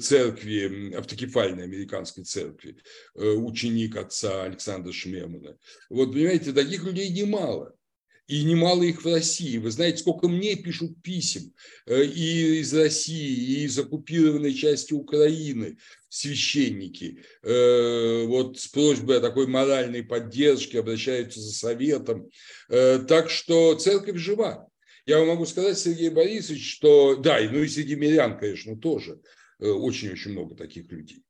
[0.00, 2.76] церкви, автокефальной американской церкви,
[3.14, 5.58] ученик отца Александра Шмемана.
[5.90, 7.76] Вот, понимаете, таких людей немало
[8.30, 9.58] и немало их в России.
[9.58, 11.52] Вы знаете, сколько мне пишут писем
[11.86, 19.20] э, и из России, и из оккупированной части Украины священники, э, вот с просьбой о
[19.20, 22.30] такой моральной поддержке обращаются за советом.
[22.68, 24.68] Э, так что церковь жива.
[25.06, 29.20] Я вам могу сказать, Сергей Борисович, что да, ну и среди мирян, конечно, тоже
[29.58, 31.24] очень-очень много таких людей.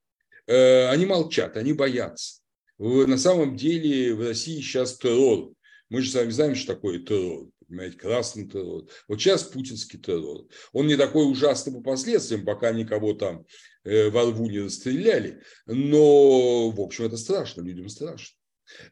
[0.47, 2.41] Они молчат, они боятся.
[2.79, 5.55] На самом деле в России сейчас террор
[5.91, 8.87] мы же с вами знаем, что такое террор, понимаете, красный террор.
[9.09, 10.47] Вот сейчас путинский террор.
[10.73, 13.45] Он не такой ужасный по последствиям, пока никого там
[13.85, 15.43] э, во рву не расстреляли.
[15.67, 18.37] Но, в общем, это страшно, людям страшно.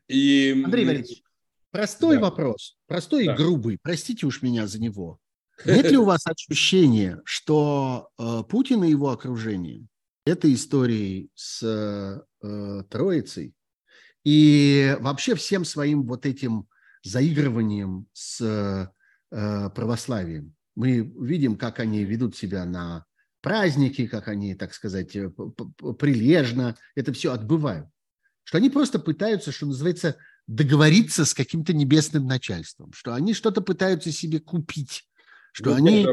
[0.08, 0.60] И...
[0.64, 1.22] Андрей Валерьевич,
[1.70, 2.22] простой да.
[2.22, 3.32] вопрос, простой да.
[3.32, 5.20] и грубый, простите уж меня за него.
[5.64, 9.86] Нет ли у вас ощущения, что э, Путин и его окружение
[10.24, 13.54] этой историей с э, Троицей
[14.24, 16.68] и вообще всем своим вот этим
[17.02, 18.40] заигрыванием с
[19.30, 20.54] э, православием.
[20.74, 23.04] Мы видим, как они ведут себя на
[23.40, 25.30] праздники, как они, так сказать, э,
[25.98, 27.88] прилежно это все отбывают.
[28.44, 34.10] Что они просто пытаются, что называется, договориться с каким-то небесным начальством, что они что-то пытаются
[34.10, 35.04] себе купить,
[35.52, 36.04] что вот они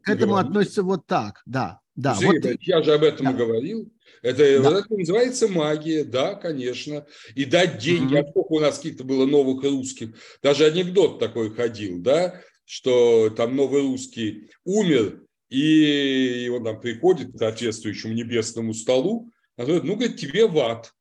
[0.00, 2.14] к этому относятся вот так, да, да.
[2.14, 3.32] вот, я же об этом да.
[3.32, 3.90] говорил.
[4.22, 4.70] Это, да.
[4.70, 7.06] вот это называется магия, да, конечно.
[7.34, 8.26] И дать деньги, mm-hmm.
[8.26, 13.54] а сколько у нас каких-то было новых русских, даже анекдот такой ходил, да, что там
[13.54, 20.16] новый русский умер, и он там приходит к соответствующему небесному столу, а говорит, ну, говорит,
[20.16, 20.92] тебе в ад.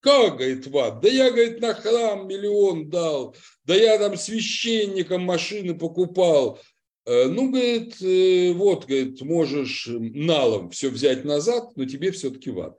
[0.00, 1.00] Как, говорит, в ад?
[1.00, 6.58] Да я, говорит, на храм миллион дал, да я там священникам машины покупал.
[7.06, 12.60] Э, ну, говорит, э, вот, говорит, можешь налом все взять назад, но тебе все-таки в
[12.60, 12.78] ад.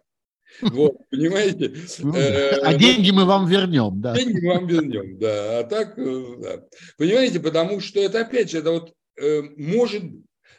[0.61, 1.73] Вот, понимаете?
[1.99, 4.15] Ну э, а деньги мы вам вернем, да.
[4.15, 5.59] Деньги мы вам вернем, да.
[5.59, 6.63] А так, да.
[6.97, 8.93] Понимаете, потому что это, опять же, это вот
[9.57, 10.03] может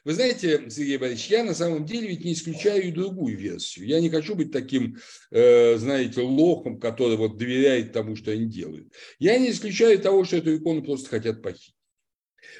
[0.04, 3.86] вы знаете, Сергей Борисович, я на самом деле ведь не исключаю и другую версию.
[3.86, 4.96] Я не хочу быть таким,
[5.30, 8.92] знаете, лохом, который вот доверяет тому, что они делают.
[9.20, 11.74] Я не исключаю того, что эту икону просто хотят похитить.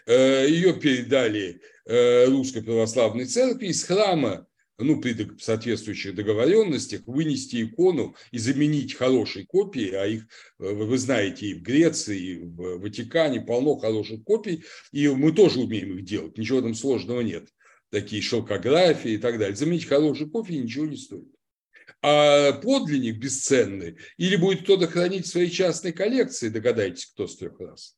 [0.06, 4.46] Э, ее передали э, Русской Православной Церкви из храма
[4.78, 10.26] ну, при соответствующих договоренностях вынести икону и заменить хорошей копией, а их,
[10.58, 15.60] э, вы знаете, и в Греции, и в Ватикане полно хороших копий, и мы тоже
[15.60, 17.48] умеем их делать, ничего там сложного нет.
[17.90, 19.54] Такие шелкографии и так далее.
[19.54, 21.28] Заменить хорошую копию ничего не стоит.
[22.00, 27.60] А подлинник бесценный, или будет кто-то хранить в своей частной коллекции, догадайтесь, кто с трех
[27.60, 27.96] раз.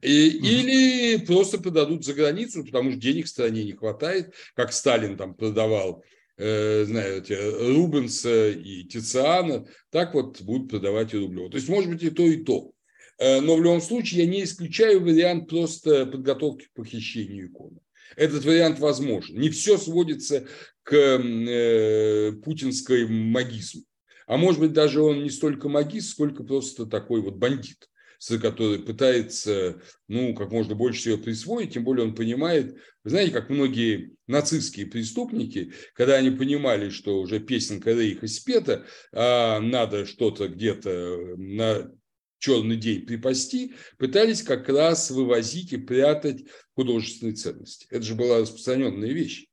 [0.00, 5.16] И, или просто продадут за границу, потому что денег в стране не хватает, как Сталин
[5.16, 6.04] там продавал
[6.38, 11.50] Э, знаете, Рубенса и Тициана, так вот будут продавать и Рублева.
[11.50, 12.72] То есть, может быть, и то, и то.
[13.18, 17.78] Э, но в любом случае я не исключаю вариант просто подготовки к похищению иконы.
[18.16, 19.38] Этот вариант возможен.
[19.38, 20.46] Не все сводится
[20.82, 23.82] к э, путинской магизму.
[24.26, 27.88] А может быть, даже он не столько магист, сколько просто такой вот бандит
[28.28, 33.50] который пытается, ну, как можно больше всего присвоить, тем более он понимает, вы знаете, как
[33.50, 41.34] многие нацистские преступники, когда они понимали, что уже песенка Рейха спета, а надо что-то где-то
[41.36, 41.90] на
[42.38, 46.44] черный день припасти, пытались как раз вывозить и прятать
[46.74, 47.86] художественные ценности.
[47.90, 49.46] Это же была распространенная вещь.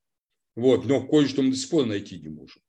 [0.56, 2.60] Вот, но кое-что мы до сих пор найти не можем.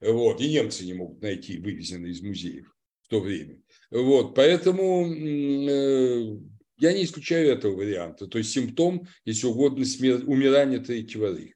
[0.00, 2.66] Вот, и немцы не могут найти вывезенные из музеев
[3.02, 3.60] в то время.
[3.90, 6.38] Вот, поэтому э,
[6.78, 8.26] я не исключаю этого варианта.
[8.26, 9.84] То есть симптом, если угодно,
[10.26, 11.54] умирания Третьего Рейха.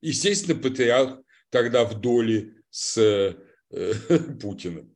[0.00, 1.20] Естественно, патриарх
[1.50, 3.34] тогда в доле с э,
[4.40, 4.94] Путиным.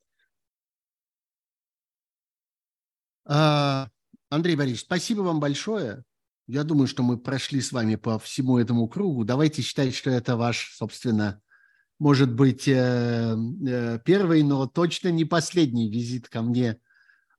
[3.27, 3.89] А,
[4.29, 6.05] Андрей Борисович, спасибо вам большое.
[6.47, 9.25] Я думаю, что мы прошли с вами по всему этому кругу.
[9.25, 11.43] Давайте считать, что это ваш, собственно,
[12.05, 13.35] может быть, э,
[13.67, 16.77] э, первый, но точно не последний визит ко мне,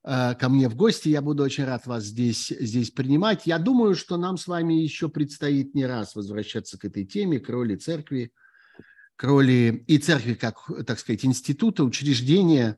[0.02, 1.08] э, ко мне в гости.
[1.08, 3.46] Я буду очень рад вас здесь, здесь принимать.
[3.46, 7.48] Я думаю, что нам с вами еще предстоит не раз возвращаться к этой теме, к
[7.48, 8.32] роли церкви,
[9.14, 12.76] к роли и церкви как, так сказать, института, учреждения,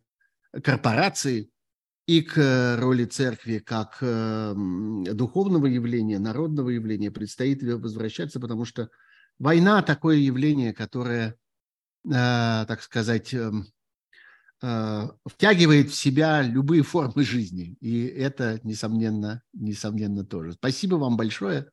[0.62, 1.48] корпорации,
[2.06, 8.90] и к роли церкви как духовного явления, народного явления предстоит возвращаться, потому что
[9.38, 11.37] война– такое явление, которое
[12.10, 13.66] так сказать, эм,
[14.62, 17.76] э, втягивает в себя любые формы жизни.
[17.80, 20.52] И это, несомненно, несомненно тоже.
[20.52, 21.68] Спасибо вам большое.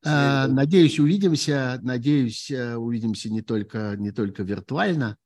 [0.00, 0.20] Спасибо.
[0.20, 1.78] Э, надеюсь, увидимся.
[1.82, 5.16] Надеюсь, увидимся не только, не только виртуально.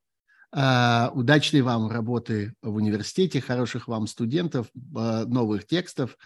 [0.49, 6.17] Удачной вам работы в университете, хороших вам студентов, новых текстов.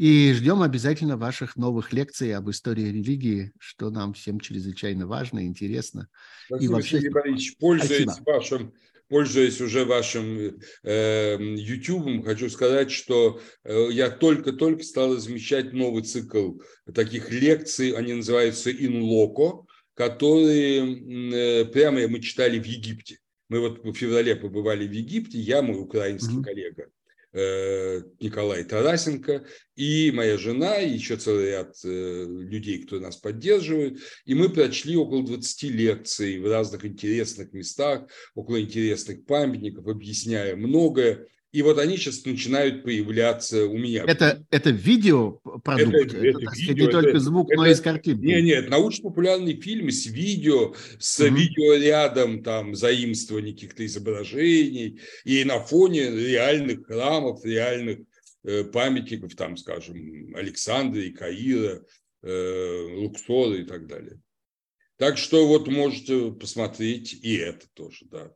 [0.00, 6.08] И ждем обязательно ваших новых лекций об истории религии, что нам всем чрезвычайно важно, интересно.
[6.46, 6.90] Спасибо, и вообще...
[6.92, 8.72] Сергей Борисович, пользуясь вашим
[9.08, 16.60] пользуясь уже вашим э, YouTube, хочу сказать, что э, я только-только стал размещать новый цикл
[16.94, 23.18] таких лекций, они называются «In Loco», которые э, прямо мы читали в Египте.
[23.50, 26.44] Мы вот в феврале побывали в Египте, я, мой украинский mm-hmm.
[26.44, 26.86] коллега,
[27.32, 34.00] Николай Тарасенко, и моя жена, и еще целый ряд э, людей, кто нас поддерживает.
[34.24, 41.28] И мы прочли около 20 лекций в разных интересных местах, около интересных памятников, объясняя многое.
[41.52, 44.04] И вот они сейчас начинают появляться у меня.
[44.06, 45.94] Это, это видеопродукт?
[45.94, 48.24] Это, это, это, это видео, не только звук, это, но и с картинкой?
[48.24, 51.34] Нет, нет, научно-популярный фильм с видео, с mm-hmm.
[51.34, 57.98] видеорядом, там, заимствований каких-то изображений, и на фоне реальных храмов, реальных
[58.44, 61.84] э, памятников, там, скажем, Александры, Каира,
[62.22, 64.20] э, Луксора и так далее.
[64.98, 68.30] Так что вот можете посмотреть и это тоже, да.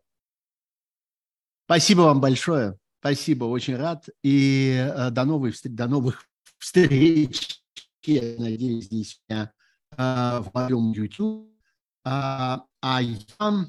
[1.67, 2.77] Спасибо вам большое.
[3.05, 4.09] Спасибо, очень рад.
[4.23, 6.27] И э, до, новых, до новых
[6.59, 7.61] встреч.
[8.03, 9.53] Я надеюсь, здесь меня
[9.91, 11.53] э, в моем YouTube.
[12.07, 13.67] А, а я,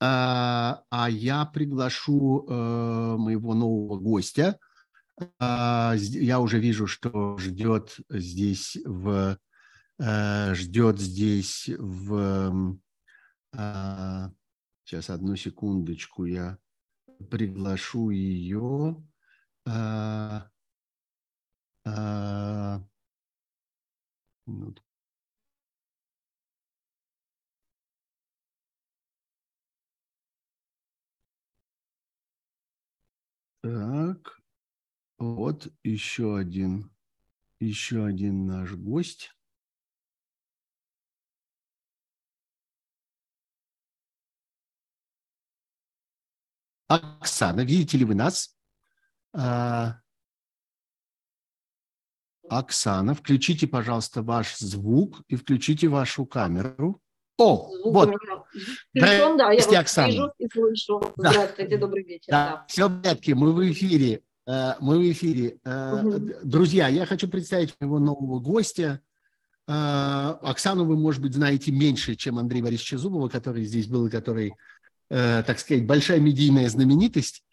[0.00, 4.58] а, а я приглашу э, моего нового гостя.
[5.40, 9.38] Я уже вижу, что ждет здесь в
[10.00, 12.78] ждет здесь в
[14.84, 16.58] сейчас одну секундочку я
[17.30, 19.02] приглашу ее.
[19.66, 20.50] А,
[21.84, 22.80] а,
[33.62, 34.40] Так,
[35.18, 36.90] вот еще один,
[37.60, 39.32] еще один наш гость.
[46.88, 48.56] Оксана, видите ли вы нас?
[49.34, 49.96] А,
[52.48, 57.00] Оксана, включите, пожалуйста, ваш звук и включите вашу камеру.
[57.36, 58.08] О, звук вот.
[58.08, 60.08] Включен, да, я вас Оксана.
[60.08, 61.00] вижу и слышу.
[61.16, 61.30] Да.
[61.30, 62.30] Здравствуйте, добрый вечер.
[62.30, 62.46] Да.
[62.50, 62.64] Да.
[62.68, 64.22] Все в порядке, мы в эфире.
[64.46, 65.58] Э, мы в эфире.
[65.64, 66.32] Угу.
[66.42, 69.00] Друзья, я хочу представить моего нового гостя.
[69.68, 74.10] Э, Оксану вы, может быть, знаете меньше, чем Андрей Борисовича Зубова, который здесь был и
[74.10, 74.54] который
[75.10, 77.44] э, так сказать, большая медийная знаменитость.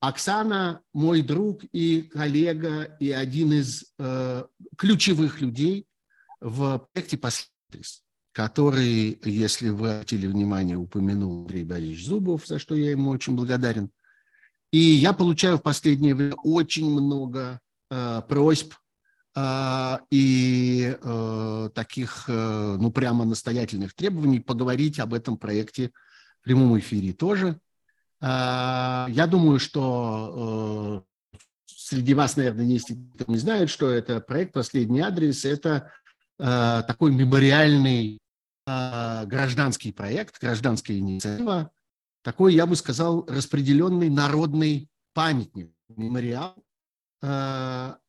[0.00, 4.44] Оксана мой друг и коллега, и один из э,
[4.76, 5.86] ключевых людей
[6.40, 12.90] в проекте «Последовательность», который, если вы обратили внимание, упомянул Андрей Борисович Зубов, за что я
[12.90, 13.90] ему очень благодарен.
[14.72, 17.60] И я получаю в последнее время очень много
[17.90, 18.74] э, просьб
[19.36, 25.92] э, и э, таких, э, ну, прямо настоятельных требований поговорить об этом проекте
[26.44, 27.58] прямом эфире тоже.
[28.20, 31.04] А, я думаю, что
[31.36, 35.44] э, среди вас, наверное, есть кто не знает, что это проект «Последний адрес».
[35.44, 35.92] Это
[36.38, 38.20] э, такой мемориальный
[38.66, 41.70] э, гражданский проект, гражданская инициатива,
[42.22, 46.56] такой, я бы сказал, распределенный народный памятник, мемориал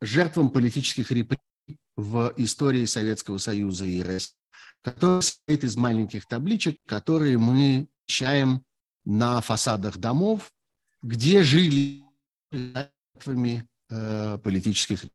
[0.02, 4.36] жертвам политических репрессий в истории Советского Союза и России,
[4.82, 8.64] который состоит из маленьких табличек, которые мы помещаем
[9.04, 10.52] на фасадах домов,
[11.02, 12.04] где жили
[12.52, 15.06] жертвами э, политических.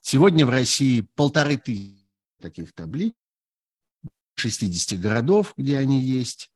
[0.00, 2.06] Сегодня в России полторы тысячи
[2.40, 3.14] таких таблиц,
[4.36, 6.50] 60 городов, где они есть,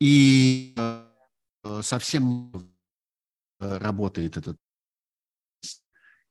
[0.00, 2.52] и э, совсем
[3.58, 4.58] работает этот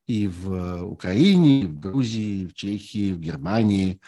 [0.06, 4.00] и в Украине, и в Грузии, и в Чехии, в Германии,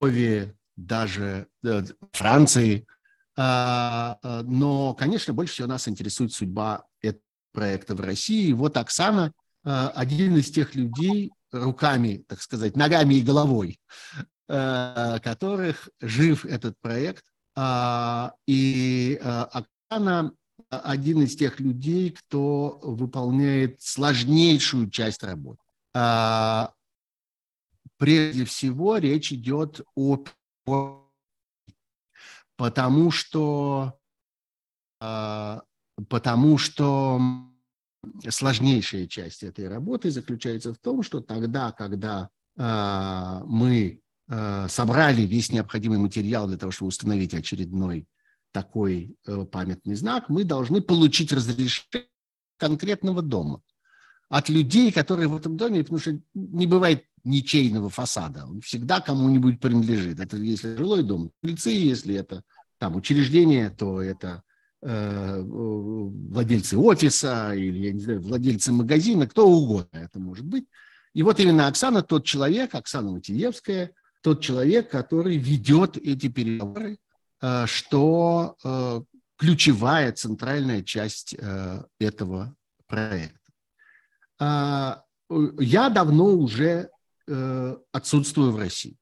[0.00, 2.86] в даже э, Франции–
[3.38, 7.22] но, конечно, больше всего нас интересует судьба этого
[7.52, 8.52] проекта в России.
[8.52, 9.32] Вот Оксана
[9.64, 13.78] а, один из тех людей, руками, так сказать, ногами и головой,
[14.46, 17.24] которых жив этот проект.
[18.46, 20.32] И Оксана
[20.70, 25.60] один из тех людей, кто выполняет сложнейшую часть работы.
[27.98, 30.24] Прежде всего речь идет о
[32.58, 33.94] потому что,
[35.00, 35.62] а,
[36.08, 37.20] потому что
[38.28, 42.28] сложнейшая часть этой работы заключается в том, что тогда, когда
[42.58, 48.06] а, мы а, собрали весь необходимый материал для того, чтобы установить очередной
[48.50, 52.08] такой э, памятный знак, мы должны получить разрешение
[52.56, 53.60] конкретного дома
[54.28, 58.46] от людей, которые в этом доме, потому что не бывает ничейного фасада.
[58.46, 60.20] Он всегда кому-нибудь принадлежит.
[60.20, 62.42] Это если жилой дом, жильцы, если это
[62.78, 64.42] там учреждение, то это
[64.82, 70.66] э, владельцы офиса или, я не знаю, владельцы магазина, кто угодно это может быть.
[71.14, 76.98] И вот именно Оксана тот человек, Оксана Матиевская, тот человек, который ведет эти переговоры,
[77.40, 79.00] э, что э,
[79.38, 81.34] ключевая, центральная часть
[82.00, 82.56] этого
[82.88, 83.37] проекта.
[84.38, 85.02] А,
[85.58, 86.90] я давно уже
[87.30, 88.96] Э, отсутствую в России.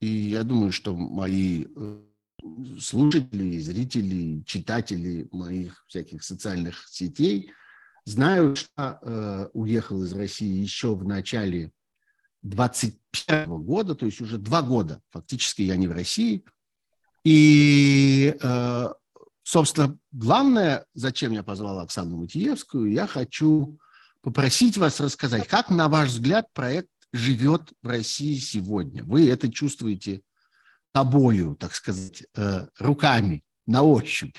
[0.00, 2.02] И я думаю, что мои э,
[2.78, 7.52] слушатели, зрители, читатели моих всяких социальных сетей
[8.06, 11.70] Знаю, что э, уехал из России еще в начале
[12.42, 16.44] 21 года, то есть уже два года фактически я не в России.
[17.24, 18.88] И, э,
[19.42, 23.78] собственно, главное, зачем я позвал Оксану Матиевскую, я хочу
[24.22, 29.04] попросить вас рассказать, как, на ваш взгляд, проект живет в России сегодня.
[29.04, 30.22] Вы это чувствуете
[30.92, 34.36] тобою, так сказать, э, руками, на ощупь,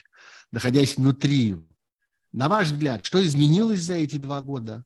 [0.51, 1.57] находясь внутри.
[2.31, 4.83] На ваш взгляд, что изменилось за эти два года?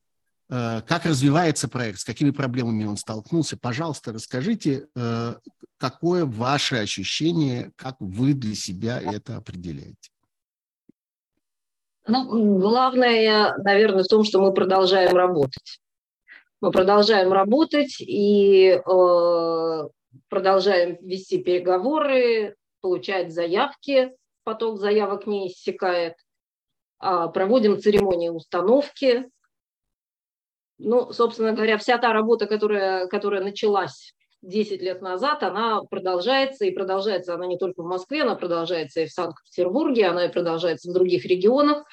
[0.50, 3.58] Э, как развивается проект, с какими проблемами он столкнулся?
[3.58, 5.36] Пожалуйста, расскажите, э,
[5.78, 10.10] какое ваше ощущение, как вы для себя это определяете?
[12.08, 15.80] Ну, главное, наверное, в том, что мы продолжаем работать.
[16.62, 19.84] Мы продолжаем работать и э,
[20.30, 24.12] продолжаем вести переговоры, получать заявки,
[24.44, 26.16] поток заявок не иссякает,
[27.02, 29.30] э, проводим церемонии установки.
[30.78, 34.14] Ну, собственно говоря, вся та работа, которая, которая началась
[34.46, 39.08] 10 лет назад, она продолжается, и продолжается она не только в Москве, она продолжается и
[39.08, 41.86] в Санкт-Петербурге, она и продолжается в других регионах,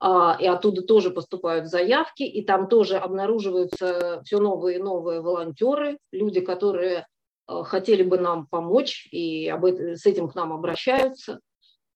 [0.00, 5.98] а, и оттуда тоже поступают заявки, и там тоже обнаруживаются все новые и новые волонтеры,
[6.10, 7.06] люди, которые
[7.46, 11.40] а, хотели бы нам помочь, и об этом, с этим к нам обращаются.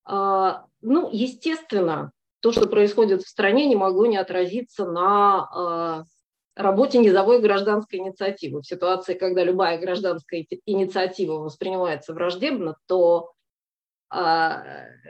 [0.05, 6.05] А, ну, естественно, то, что происходит в стране, не могло не отразиться на
[6.57, 8.62] работе низовой гражданской инициативы.
[8.62, 13.32] В ситуации, когда любая гражданская инициатива воспринимается враждебно, то
[14.09, 14.64] а,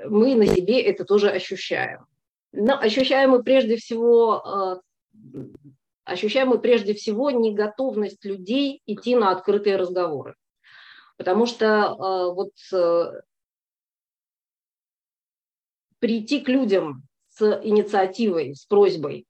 [0.05, 2.07] мы на себе это тоже ощущаем.
[2.53, 4.81] Но ощущаем мы прежде всего а,
[6.05, 10.35] ощущаем мы прежде всего неготовность людей идти на открытые разговоры.
[11.17, 12.53] Потому что а, вот
[16.01, 19.27] прийти к людям с инициативой, с просьбой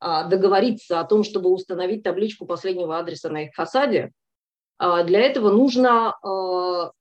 [0.00, 4.12] договориться о том, чтобы установить табличку последнего адреса на их фасаде,
[4.78, 6.92] а, для этого нужно а,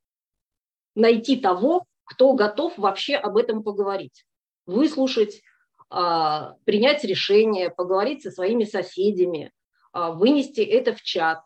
[0.96, 4.26] найти того, кто готов вообще об этом поговорить,
[4.66, 5.42] выслушать,
[5.90, 9.52] принять решение, поговорить со своими соседями,
[9.92, 11.42] вынести это в чат.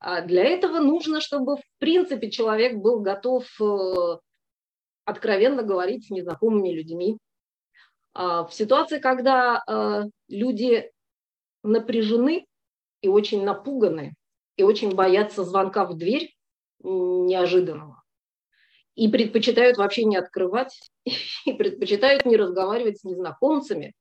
[0.00, 4.18] Для этого нужно, чтобы в принципе человек был готов э,
[5.04, 7.29] откровенно говорить с незнакомыми людьми, а,
[8.14, 10.90] в ситуации, когда а, люди
[11.62, 12.46] напряжены
[13.02, 14.14] и очень напуганы,
[14.56, 16.34] и очень боятся звонка в дверь
[16.82, 18.02] неожиданного,
[18.94, 23.94] и предпочитают вообще не открывать, и предпочитают не разговаривать с незнакомцами,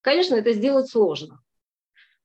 [0.00, 1.40] конечно, это сделать сложно.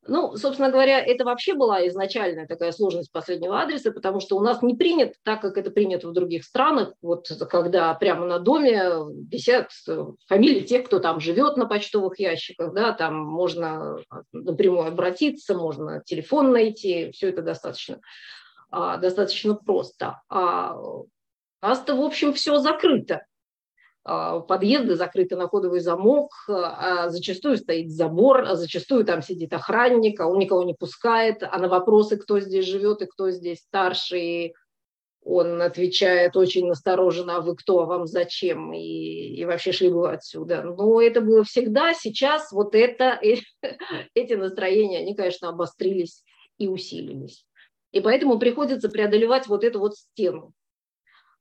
[0.08, 4.62] Ну, собственно говоря, это вообще была изначальная такая сложность последнего адреса, потому что у нас
[4.62, 8.84] не принято, так как это принято в других странах, вот когда прямо на доме
[9.32, 9.72] висят
[10.28, 13.98] фамилии тех, кто там живет на почтовых ящиках, да, там можно
[14.32, 18.00] напрямую обратиться, можно телефон найти, все это достаточно,
[18.70, 20.22] а, достаточно просто.
[20.30, 21.08] А у
[21.62, 23.26] нас-то, в общем, все закрыто.
[24.08, 30.20] А, подъезды закрыты на кодовый замок, а зачастую стоит забор, а зачастую там сидит охранник,
[30.22, 34.54] а он никого не пускает, а на вопросы, кто здесь живет и кто здесь старший,
[35.24, 40.12] он отвечает очень настороженно, а вы кто, а вам зачем, и, и вообще шли бы
[40.12, 40.62] отсюда.
[40.62, 43.20] Но это было всегда, сейчас вот это,
[44.14, 46.24] эти настроения, они, конечно, обострились
[46.60, 47.44] и усилились.
[47.92, 50.54] И поэтому приходится преодолевать вот эту вот стену.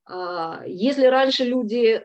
[0.06, 2.02] А, если раньше люди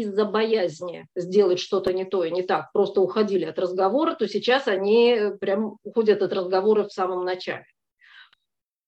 [0.00, 4.66] из-за боязни сделать что-то не то и не так, просто уходили от разговора, то сейчас
[4.66, 7.66] они прям уходят от разговора в самом начале.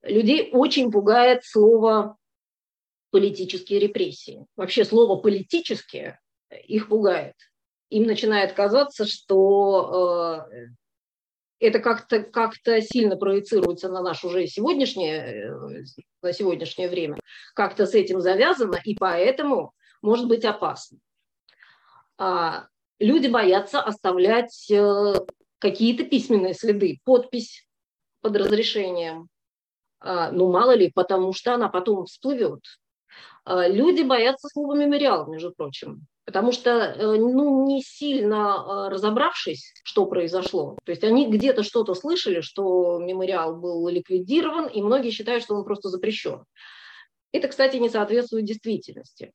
[0.02, 2.16] Людей очень пугает слово
[3.11, 4.46] политические репрессии.
[4.57, 6.20] Вообще слово политические
[6.66, 7.34] их пугает.
[7.90, 10.68] Им начинает казаться, что э,
[11.61, 15.84] это как-то как сильно проецируется на наше уже сегодняшнее, э,
[16.22, 17.18] на сегодняшнее время,
[17.55, 19.74] как-то с этим завязано, и поэтому
[20.05, 20.98] может быть опасно.
[22.18, 22.66] А,
[23.00, 25.14] люди боятся оставлять э,
[25.59, 27.66] какие-то письменные следы, подпись
[28.20, 29.28] под разрешением.
[30.00, 32.61] А, ну, мало ли, потому что она потом всплывет.
[33.44, 40.07] А, люди боятся слова мемориал, между прочим, потому что, э, ну, не сильно разобравшись, что
[40.07, 45.55] произошло, то есть они где-то что-то слышали, что мемориал был ликвидирован, и многие считают, что
[45.55, 46.44] он просто запрещен.
[47.32, 49.32] Это, кстати, не соответствует действительности.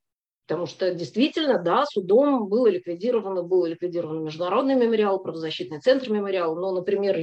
[0.50, 6.72] Потому что действительно, да, судом было ликвидировано, был ликвидирован Международный мемориал, правозащитный центр мемориал, но,
[6.72, 7.14] например,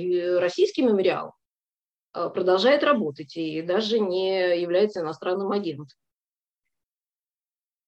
[0.40, 1.34] российский мемориал
[2.14, 5.98] э, продолжает работать и даже не является иностранным агентом.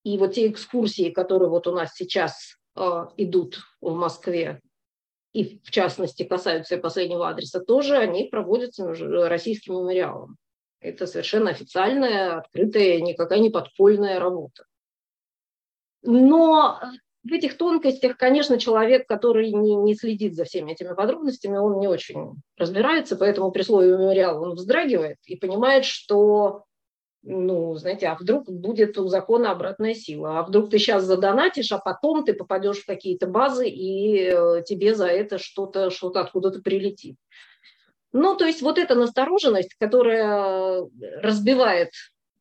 [0.02, 2.56] И вот те экскурсии, которые вот у нас сейчас
[3.16, 4.60] идут в Москве,
[5.32, 8.92] и в частности касаются последнего адреса, тоже они проводятся
[9.28, 10.36] российским мемориалом.
[10.80, 14.64] Это совершенно официальная, открытая, никакая не подпольная работа.
[16.10, 16.80] Но
[17.22, 21.86] в этих тонкостях, конечно, человек, который не, не следит за всеми этими подробностями, он не
[21.86, 26.64] очень разбирается, поэтому при слове мемориал он вздрагивает и понимает, что,
[27.22, 31.78] ну, знаете, а вдруг будет у закона обратная сила, а вдруг ты сейчас задонатишь, а
[31.78, 37.16] потом ты попадешь в какие-то базы, и э, тебе за это что-то что откуда-то прилетит.
[38.14, 40.86] Ну, то есть вот эта настороженность, которая
[41.20, 41.90] разбивает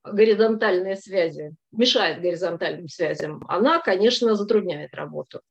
[0.04, 5.42] горизонтальные связи, мешает горизонтальным связям, она, конечно, затрудняет работу.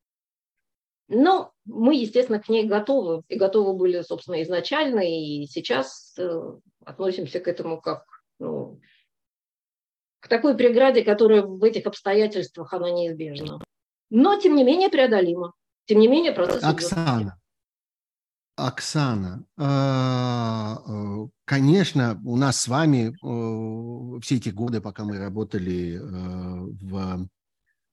[1.09, 6.41] Но мы, естественно, к ней готовы, и готовы были, собственно, изначально, и сейчас э,
[6.83, 8.03] относимся к этому как
[8.39, 8.79] ну,
[10.19, 13.59] к такой преграде, которая в этих обстоятельствах, она неизбежна.
[14.09, 15.53] Но, тем не менее, преодолима.
[15.85, 17.33] Тем не менее, процесс Оксана, идет.
[18.57, 25.95] Оксана, а, э, конечно, у нас с вами э, все эти годы, пока мы работали
[25.95, 27.29] э, в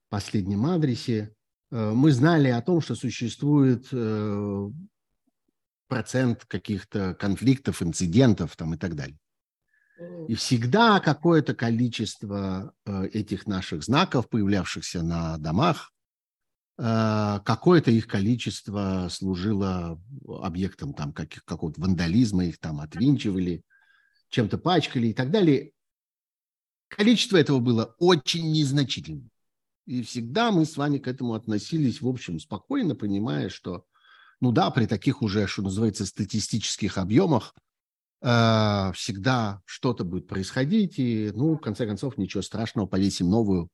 [0.09, 1.35] последнем адресе,
[1.71, 3.89] мы знали о том, что существует
[5.89, 9.19] процент каких-то конфликтов, инцидентов там и так далее.
[10.29, 15.94] И всегда какое-то количество этих наших знаков, появлявшихся на домах, Э,
[16.77, 23.62] какое-то их количество служило объектом там каких, какого-то вандализма, их там отвинчивали,
[24.31, 25.70] чем-то пачкали и так далее.
[26.89, 29.31] Количество этого было очень незначительным.
[29.87, 33.85] И всегда мы с вами к этому относились, в общем, спокойно, понимая, что,
[34.41, 37.55] ну да, при таких уже, что называется, статистических объемах
[38.22, 43.68] э, всегда что-то будет происходить, и, ну, в конце концов, ничего страшного, повесим новую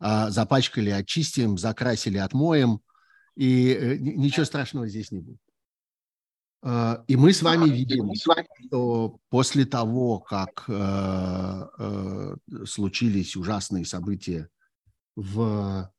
[0.00, 2.80] запачкали, очистим, закрасили, отмоем,
[3.36, 5.40] и э, ничего страшного здесь не будет.
[6.62, 12.36] А, и мы с вами видим, что после того, как э, э,
[12.66, 14.48] случились ужасные события
[15.16, 15.90] в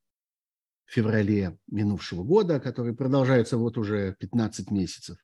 [0.85, 5.17] феврале минувшего года, которые продолжаются вот уже 15 месяцев,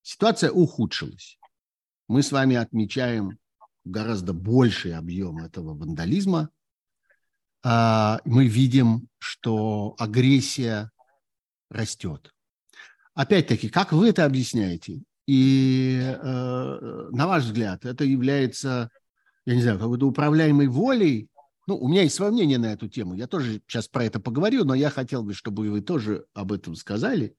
[0.00, 1.38] ситуация ухудшилась.
[2.08, 3.38] Мы с вами отмечаем
[3.84, 6.61] гораздо больший объем этого вандализма– а,
[7.64, 10.90] мы видим, что агрессия
[11.70, 12.32] растет.
[13.14, 15.02] Опять-таки, как вы это объясняете?
[15.26, 18.90] И э, на ваш взгляд, это является,
[19.46, 21.28] я не знаю, какой-то управляемой волей?
[21.66, 23.14] Ну, у меня есть свое мнение на эту тему.
[23.14, 26.74] Я тоже сейчас про это поговорю, но я хотел бы, чтобы вы тоже об этом
[26.74, 27.36] сказали.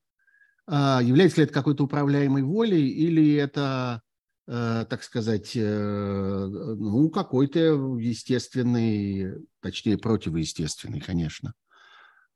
[0.66, 4.13] А, является ли это какой-то управляемой волей или это Э,
[4.46, 7.60] так сказать, э, ну, какой-то
[7.98, 11.54] естественный, точнее, противоестественный, конечно,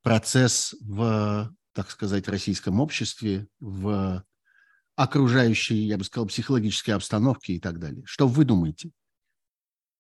[0.04, 4.24] процесс в, так сказать, российском обществе, в
[4.96, 8.04] окружающей, я бы сказал, психологической обстановке и так далее.
[8.06, 8.92] Что вы думаете?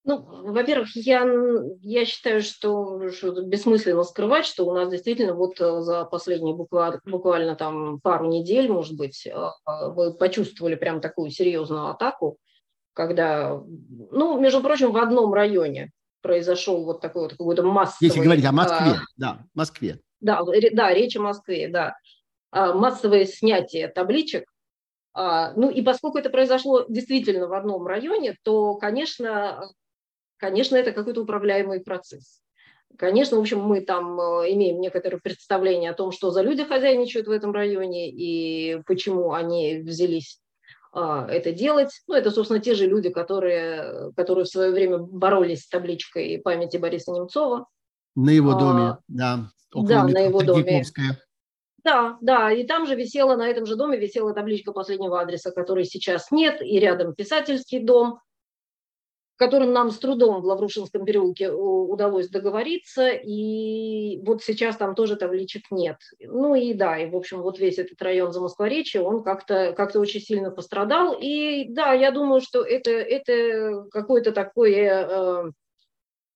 [0.08, 1.28] Ну, во-первых, я,
[1.82, 7.01] я считаю, что, что бессмысленно скрывать, что у нас действительно вот э, за последние буквально,
[7.03, 12.38] буквально там пару недель, может быть, вы э, э, почувствовали прям такую серьезную атаку,
[12.93, 13.62] когда,
[14.12, 15.91] ну, между прочим, в одном районе
[16.22, 18.08] произошел вот такой вот какой-то массовый...
[18.08, 19.99] Если говорить о Москве, а, да, Москве.
[20.22, 20.41] Да,
[20.72, 21.97] да, речь о Москве, да.
[22.51, 24.45] А, массовое снятие табличек,
[25.14, 29.70] а, ну и поскольку это произошло действительно в одном районе, то, конечно,
[30.38, 32.41] конечно, это какой-то управляемый процесс.
[32.97, 37.27] Конечно, в общем, мы там э, имеем некоторое представление о том, что за люди хозяйничают
[37.27, 40.39] в этом районе и почему они взялись
[40.93, 41.91] а, это делать.
[42.07, 46.77] Ну, это, собственно, те же люди, которые, которые в свое время боролись с табличкой памяти
[46.77, 47.67] Бориса Немцова.
[48.15, 49.51] На его а, доме, а, да.
[49.73, 50.83] да, на его доме.
[51.83, 55.85] Да, да, и там же висела, на этом же доме висела табличка последнего адреса, который
[55.85, 58.19] сейчас нет, и рядом писательский дом,
[59.38, 65.15] которым нам с трудом в Лаврушинском переулке э, удалось договориться, и вот сейчас там тоже
[65.15, 65.97] табличек нет.
[66.19, 70.21] Ну и да, и в общем вот весь этот район Замоскворечья, он как-то как очень
[70.21, 75.51] сильно пострадал, и да, я думаю, что это, это какое-то такое э,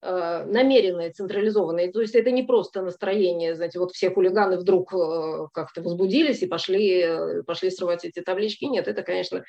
[0.02, 5.48] э, намеренное, централизованное, то есть это не просто настроение, знаете, вот все хулиганы вдруг э,
[5.52, 9.44] как-то возбудились и пошли, пошли срывать эти таблички, нет, это, конечно,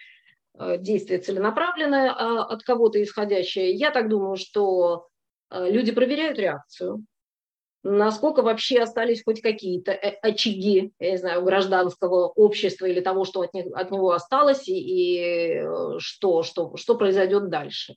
[0.57, 3.71] действие целенаправленное, а, от кого-то исходящее.
[3.71, 5.07] Я так думаю, что
[5.49, 7.05] э, люди проверяют реакцию,
[7.81, 13.41] насколько вообще остались хоть какие-то э, очаги, я не знаю, гражданского общества или того, что
[13.41, 15.63] от, них, от него осталось, и, и
[15.97, 17.95] что, что, что произойдет дальше.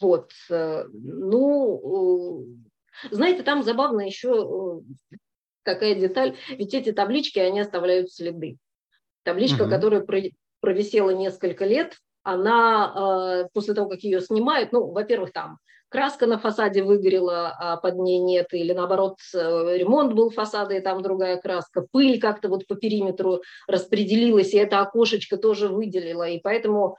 [0.00, 0.32] Вот.
[0.50, 2.46] Ну,
[3.10, 4.82] знаете, там забавно еще
[5.62, 6.36] какая деталь.
[6.48, 8.58] Ведь эти таблички, они оставляют следы.
[9.22, 9.70] Табличка, угу.
[9.70, 10.02] которая
[10.64, 15.58] провисела несколько лет, она э, после того, как ее снимают, ну, во-первых, там
[15.90, 19.38] краска на фасаде выгорела, а под ней нет, или наоборот, э,
[19.76, 24.80] ремонт был фасада, и там другая краска, пыль как-то вот по периметру распределилась, и это
[24.80, 26.96] окошечко тоже выделило, и поэтому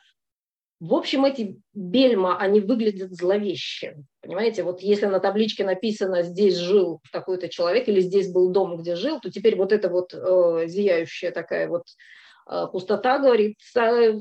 [0.82, 3.96] в общем, эти бельма, они выглядят зловеще.
[4.22, 8.96] Понимаете, вот если на табличке написано «здесь жил такой-то человек» или «здесь был дом, где
[8.96, 11.86] жил», то теперь вот эта вот э, зияющая такая вот
[12.46, 14.20] пустота говорит э,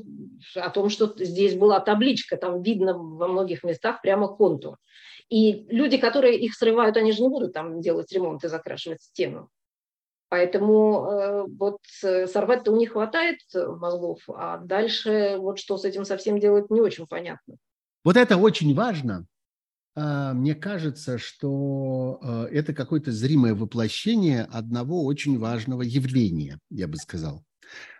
[0.55, 4.77] о том, что здесь была табличка, там видно во многих местах прямо контур.
[5.29, 9.49] И люди, которые их срывают, они же не будут там делать ремонт и закрашивать стену.
[10.29, 16.03] Поэтому э, вот э, сорвать-то у них хватает мозгов, а дальше вот что с этим
[16.03, 17.55] совсем делать не очень понятно.
[18.03, 19.25] Вот это очень важно.
[19.95, 26.97] А, мне кажется, что э, это какое-то зримое воплощение одного очень важного явления, я бы
[26.97, 27.43] сказал.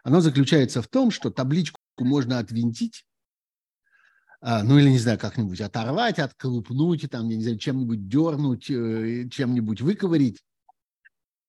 [0.03, 3.05] Оно заключается в том, что табличку можно отвинтить,
[4.41, 9.81] а, ну или, не знаю, как-нибудь оторвать, отколупнуть, там, я не знаю, чем-нибудь дернуть, чем-нибудь
[9.81, 10.43] выковырить,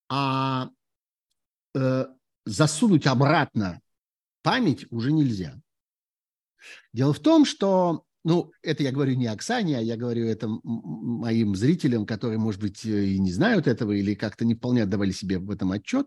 [0.08, 0.70] а
[1.74, 2.06] э,
[2.44, 3.80] засунуть обратно
[4.42, 5.60] память уже нельзя.
[6.92, 11.54] Дело в том, что, ну, это я говорю не Оксане, а я говорю это моим
[11.54, 15.38] зрителям, которые, может быть, э, и не знают этого или как-то не вполне отдавали себе
[15.38, 16.06] в этом отчет.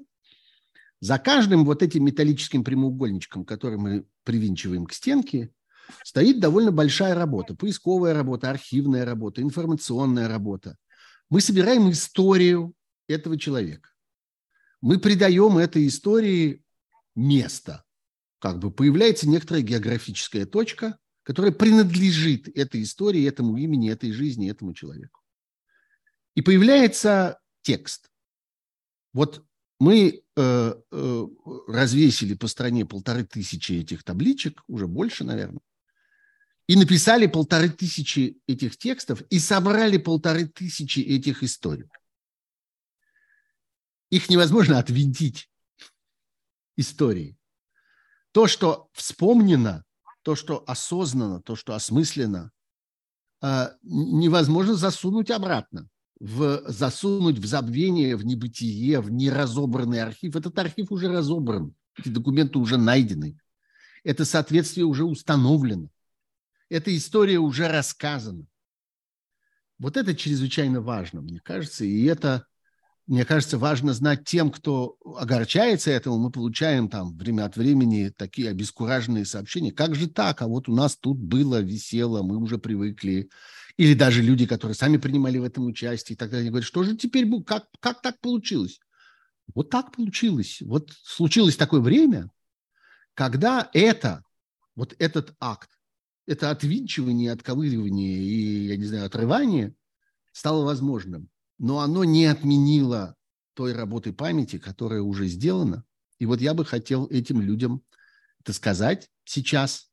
[1.00, 5.52] За каждым вот этим металлическим прямоугольничком, который мы привинчиваем к стенке,
[6.04, 7.56] стоит довольно большая работа.
[7.56, 10.78] Поисковая работа, архивная работа, информационная работа.
[11.30, 12.74] Мы собираем историю
[13.08, 13.90] этого человека.
[14.82, 16.64] Мы придаем этой истории
[17.16, 17.84] место.
[18.40, 24.74] Как бы появляется некоторая географическая точка, которая принадлежит этой истории, этому имени, этой жизни, этому
[24.74, 25.22] человеку.
[26.36, 28.10] И появляется текст.
[29.14, 29.46] Вот
[29.80, 31.28] мы э, э,
[31.68, 35.62] развесили по стране полторы тысячи этих табличек, уже больше, наверное,
[36.68, 41.90] и написали полторы тысячи этих текстов и собрали полторы тысячи этих историй
[44.10, 45.50] их невозможно отвинтить
[46.76, 47.38] истории.
[48.32, 49.84] То, что вспомнено,
[50.24, 52.52] то, что осознанно, то, что осмысленно,
[53.42, 55.88] э, невозможно засунуть обратно,
[56.20, 60.36] в, засунуть в забвение, в небытие, в неразобранный архив.
[60.36, 63.38] Этот архив уже разобран, эти документы уже найдены,
[64.04, 65.90] это соответствие уже установлено,
[66.70, 68.46] эта история уже рассказана.
[69.78, 72.46] Вот это чрезвычайно важно, мне кажется, и это
[73.10, 76.20] мне кажется, важно знать тем, кто огорчается этому.
[76.20, 79.72] Мы получаем там время от времени такие обескураженные сообщения.
[79.72, 80.44] Как же так?
[80.44, 83.32] А вот у нас тут было, висело, мы уже привыкли.
[83.80, 86.98] Или даже люди, которые сами принимали в этом участие и так далее, говорят, что же
[86.98, 87.28] теперь?
[87.44, 88.80] Как, как так получилось?
[89.56, 90.62] Вот так получилось.
[90.62, 92.30] Вот случилось такое время,
[93.14, 94.24] когда это,
[94.76, 95.70] вот этот акт,
[96.28, 99.74] это отвинчивание, отковыривание и, я не знаю, отрывание
[100.34, 103.16] стало возможным но оно не отменило
[103.54, 105.84] той работы памяти, которая уже сделана.
[106.18, 107.84] И вот я бы хотел этим людям
[108.40, 109.89] это сказать сейчас.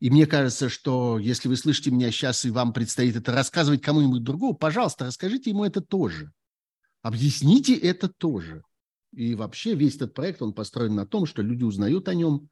[0.00, 4.22] И мне кажется, что если вы слышите меня сейчас и вам предстоит это рассказывать кому-нибудь
[4.22, 6.32] другому, пожалуйста, расскажите ему это тоже.
[7.02, 8.62] Объясните это тоже.
[9.12, 12.48] И вообще весь этот проект, он построен на том, что люди узнают о нем,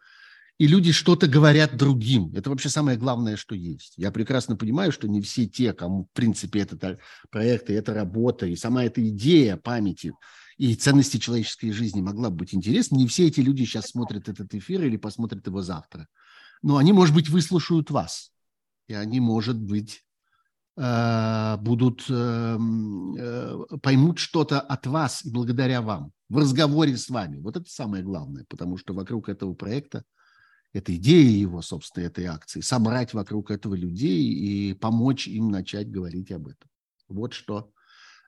[0.58, 2.32] и люди что-то говорят другим.
[2.34, 3.92] Это вообще самое главное, что есть.
[3.96, 6.98] Я прекрасно понимаю, что не все те, кому, в принципе, этот
[7.30, 10.14] проект и эта работа, и сама эта идея памяти
[10.56, 14.54] и ценности человеческой жизни могла бы быть интересна, не все эти люди сейчас смотрят этот
[14.54, 16.08] эфир или посмотрят его завтра.
[16.66, 18.32] Но они, может быть, выслушают вас,
[18.88, 20.04] и они, может быть,
[20.76, 22.58] э, будут э,
[23.18, 27.38] э, поймут что-то от вас и благодаря вам в разговоре с вами.
[27.38, 30.02] Вот это самое главное, потому что вокруг этого проекта
[30.72, 36.32] это идея его, собственно, этой акции, собрать вокруг этого людей и помочь им начать говорить
[36.32, 36.68] об этом.
[37.06, 37.70] Вот что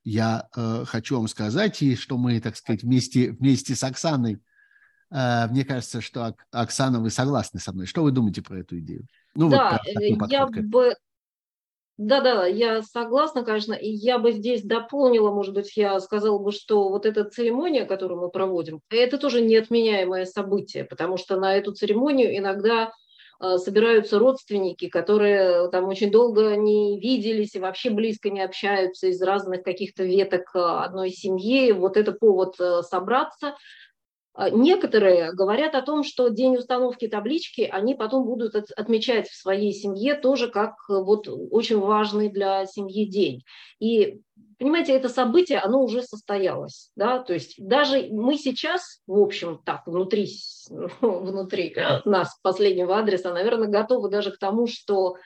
[0.04, 0.48] я
[0.86, 4.40] хочу вам сказать, и что мы, так сказать, вместе, вместе с Оксаной,
[5.10, 7.86] мне кажется, что, Оксана, вы согласны со мной.
[7.86, 9.06] Что вы думаете про эту идею?
[9.34, 9.80] Ну, да,
[10.18, 10.94] вот я бы
[11.98, 16.90] да-да, я согласна, конечно, и я бы здесь дополнила, может быть, я сказала бы, что
[16.90, 22.36] вот эта церемония, которую мы проводим, это тоже неотменяемое событие, потому что на эту церемонию
[22.38, 22.92] иногда
[23.42, 29.20] э, собираются родственники, которые там очень долго не виделись и вообще близко не общаются из
[29.20, 31.72] разных каких-то веток э, одной семьи.
[31.72, 33.56] Вот это повод э, собраться.
[34.38, 39.72] А, некоторые говорят о том, что день установки таблички они потом будут отмечать в своей
[39.72, 43.42] семье тоже как э, вот очень важный для семьи день.
[43.80, 44.20] И
[44.56, 49.84] понимаете, это событие, оно уже состоялось, да, то есть даже мы сейчас, в общем, так,
[49.88, 50.28] внутри,
[51.00, 51.74] внутри
[52.04, 55.16] нас, последнего адреса, наверное, готовы даже к тому, что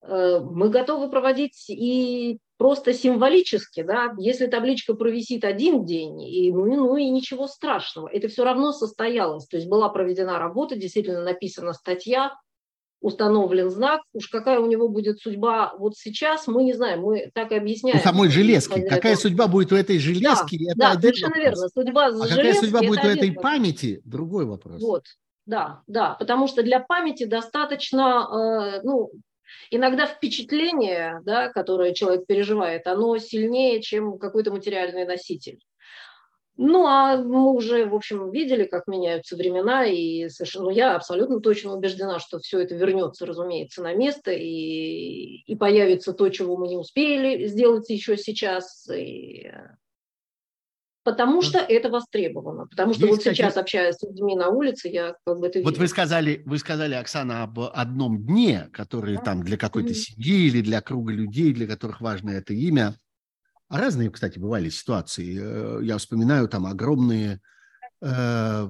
[0.00, 6.64] э, мы готовы проводить и просто символически, да, если табличка провисит один день, и, ну,
[6.64, 11.72] ну и ничего страшного, это все равно состоялось, то есть была проведена работа, действительно написана
[11.72, 12.32] статья,
[13.00, 17.52] установлен знак, уж какая у него будет судьба вот сейчас, мы не знаем, мы так
[17.52, 17.98] и объясняем.
[17.98, 19.22] У самой железки, какая это...
[19.22, 20.58] судьба будет у этой железки?
[20.74, 21.44] Да, это да совершенно вопрос.
[21.44, 23.42] верно, судьба а железки, какая судьба будет у этой вопрос.
[23.42, 24.00] памяти?
[24.04, 24.82] Другой вопрос.
[24.82, 25.04] Вот,
[25.44, 29.10] да, да, потому что для памяти достаточно, э, ну,
[29.70, 35.60] иногда впечатление, да, которое человек переживает, оно сильнее, чем какой-то материальный носитель.
[36.58, 41.40] Ну, а мы уже, в общем, видели, как меняются времена, и совершенно, ну, я абсолютно
[41.40, 46.68] точно убеждена, что все это вернется, разумеется, на место, и, и появится то, чего мы
[46.68, 49.52] не успели сделать еще сейчас, и...
[51.06, 52.66] потому что это востребовано.
[52.66, 53.62] Потому что Есть вот сейчас, какие...
[53.62, 57.42] общаясь с людьми на улице, я как бы это Вот вы сказали, вы сказали, Оксана,
[57.44, 62.30] об одном дне, который там для какой-то семьи или для круга людей, для которых важно
[62.30, 62.94] это имя–
[63.68, 65.38] а разные, кстати, бывали ситуации.
[65.40, 67.40] Э, я вспоминаю там огромные
[68.00, 68.68] э,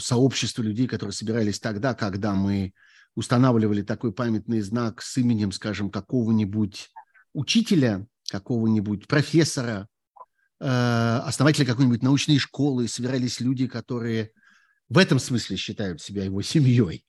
[0.00, 2.72] сообщества людей, которые собирались тогда, когда мы
[3.14, 6.90] устанавливали такой памятный знак с именем, скажем, какого-нибудь
[7.34, 9.88] учителя, какого-нибудь профессора,
[10.60, 12.88] э, основателя какой-нибудь научной школы.
[12.88, 14.32] Собирались люди, которые
[14.88, 17.06] в этом смысле считают себя его семьей.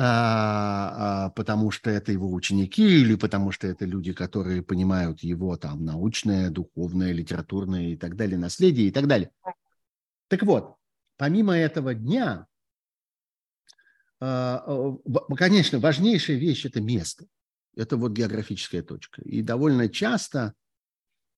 [0.00, 5.56] А, а, потому что это его ученики или потому что это люди, которые понимают его
[5.56, 9.32] там научное, духовное, литературное и так далее, наследие и так далее.
[10.28, 10.76] Так вот,
[11.16, 12.46] помимо этого дня,
[14.20, 14.94] а,
[15.36, 17.26] конечно, важнейшая вещь– это место.
[17.74, 19.22] Это вот географическая точка.
[19.22, 20.54] И довольно часто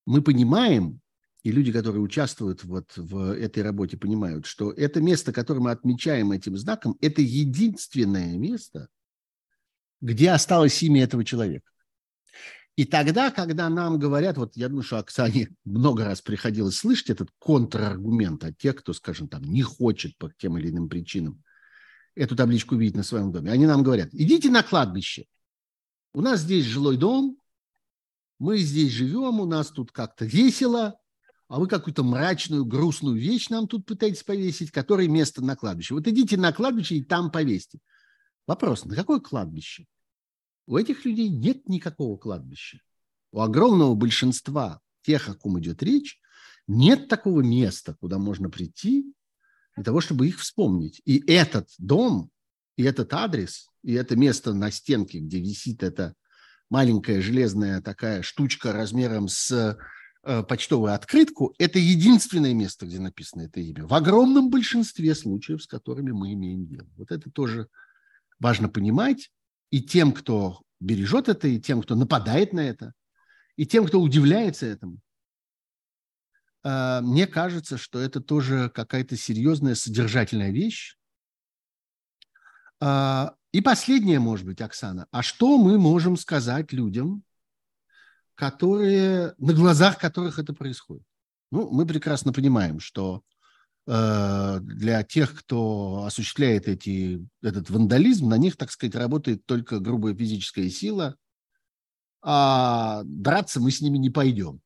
[0.05, 1.01] мы понимаем,
[1.43, 6.31] и люди, которые участвуют вот в этой работе, понимают, что это место, которое мы отмечаем
[6.31, 8.89] этим знаком, это единственное место,
[10.01, 11.69] где осталось имя этого человека.
[12.75, 17.29] И тогда, когда нам говорят, вот я думаю, что Оксане много раз приходилось слышать этот
[17.39, 21.43] контраргумент от тех, кто, скажем, там не хочет по тем или иным причинам
[22.15, 23.51] эту табличку видеть на своем доме.
[23.51, 25.25] Они нам говорят, идите на кладбище.
[26.13, 27.37] У нас здесь жилой дом,
[28.37, 30.99] мы здесь живем, у нас тут как-то весело,
[31.51, 35.93] а вы какую-то мрачную, грустную вещь нам тут пытаетесь повесить, которое место на кладбище.
[35.93, 37.79] Вот идите на кладбище и там повесьте.
[38.47, 39.85] Вопрос, на какое кладбище?
[40.65, 42.79] У этих людей нет никакого кладбища.
[43.33, 46.21] У огромного большинства тех, о ком идет речь,
[46.67, 49.13] нет такого места, куда можно прийти
[49.75, 51.01] для того, чтобы их вспомнить.
[51.03, 52.31] И этот дом,
[52.77, 56.15] и этот адрес, и это место на стенке, где висит эта
[56.69, 59.77] маленькая железная такая штучка размером с
[60.23, 63.85] почтовую открытку, это единственное место, где написано это имя.
[63.85, 66.87] В огромном большинстве случаев, с которыми мы имеем дело.
[66.97, 67.67] Вот это тоже
[68.39, 69.31] важно понимать.
[69.71, 72.93] И тем, кто бережет это, и тем, кто нападает на это,
[73.55, 74.99] и тем, кто удивляется этому.
[76.63, 80.97] Э, мне кажется, что это тоже какая-то серьезная содержательная вещь.
[82.81, 85.07] Э, и последнее, может быть, Оксана.
[85.11, 87.23] А что мы можем сказать людям,
[88.41, 91.03] которые, на глазах которых это происходит.
[91.51, 93.21] Ну, мы прекрасно понимаем, что
[93.85, 100.15] э, для тех, кто осуществляет эти, этот вандализм, на них, так сказать, работает только грубая
[100.15, 101.17] физическая сила,
[102.23, 104.59] а драться мы с ними не пойдем.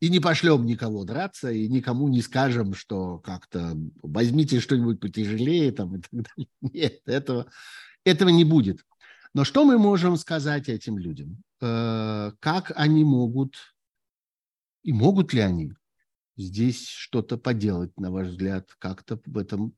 [0.00, 5.94] И не пошлем никого драться, и никому не скажем, что как-то возьмите что-нибудь потяжелее там,
[5.94, 6.50] и так далее.
[6.60, 7.46] Нет, этого,
[8.02, 8.80] этого не будет.
[9.32, 11.44] Но что мы можем сказать этим людям?
[11.62, 13.54] Э, как они могут
[14.82, 15.72] и могут ли они
[16.36, 19.76] здесь что-то поделать, на ваш взгляд, как-то в этом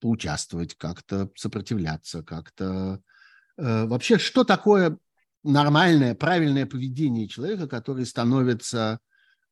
[0.00, 3.00] поучаствовать, как-то сопротивляться, как-то...
[3.56, 4.98] Э, вообще, что такое
[5.44, 8.98] нормальное, правильное поведение человека, который становится,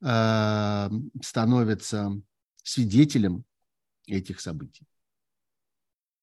[0.04, 0.90] э,
[1.22, 2.10] становится
[2.64, 3.44] свидетелем
[4.08, 4.88] этих событий?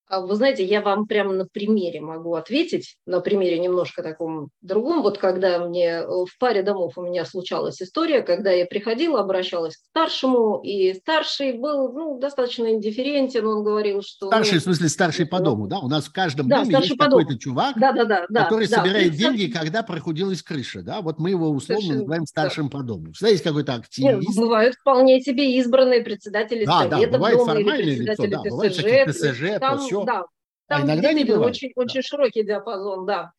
[0.09, 5.03] А вы знаете, я вам прямо на примере могу ответить, на примере немножко таком другом.
[5.03, 9.77] Вот когда мне э, в паре домов у меня случалась история, когда я приходила, обращалась
[9.77, 14.27] к старшему, и старший был ну, достаточно индифферентен, он говорил, что...
[14.27, 15.77] Старший, ну, в смысле, старший по дому, да?
[15.77, 19.11] У нас в каждом да, доме есть какой-то чувак, да, да, да, который да, собирает
[19.11, 19.59] да, деньги, старший...
[19.59, 21.01] когда прохудилась крыша, да?
[21.01, 22.77] Вот мы его условно Совершенно, называем старшим да.
[22.77, 23.13] по дому.
[23.13, 24.27] Всегда есть какой-то активист.
[24.27, 28.49] Нет, бывают вполне себе избранные председатели да, совета да, бывает дома или председатели лицо, да,
[28.49, 30.05] бывает ТСЖ, ТСЖ, там, все.
[30.05, 30.25] Да, а
[30.67, 31.55] там а иногда не бывает.
[31.55, 31.81] Очень, да.
[31.81, 33.31] очень широкий диапазон, да.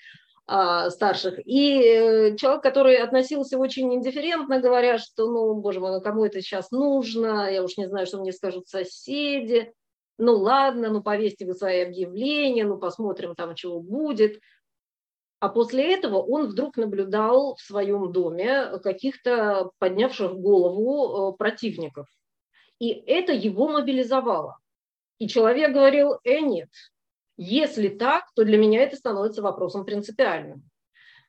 [0.46, 1.38] а, старших.
[1.46, 6.40] И э, человек, который относился очень индифферентно, говоря, что, ну, боже мой, ну кому это
[6.42, 9.72] сейчас нужно, я уж не знаю, что мне скажут соседи,
[10.18, 14.40] ну ладно, ну повесьте вы свои объявления, ну посмотрим там, чего будет.
[15.38, 22.06] А после этого он вдруг наблюдал в своем доме каких-то поднявших голову э, противников.
[22.78, 24.58] И это его мобилизовало.
[25.20, 26.70] И человек говорил, э, нет,
[27.36, 30.64] если так, то для меня это становится вопросом принципиальным.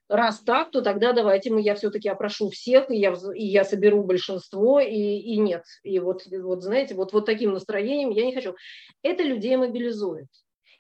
[0.08, 4.04] Раз так, то тогда давайте мы, я все-таки опрошу всех, и я, и я соберу
[4.04, 5.64] большинство, и, и нет.
[5.84, 8.56] И вот, вот, знаете, вот, вот таким настроением я не хочу.
[9.04, 10.28] Это людей мобилизует.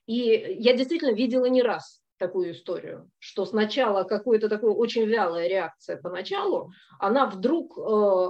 [0.06, 5.98] И я действительно видела не раз такую историю, что сначала какая-то такая очень вялая реакция
[5.98, 7.82] поначалу, она вдруг э,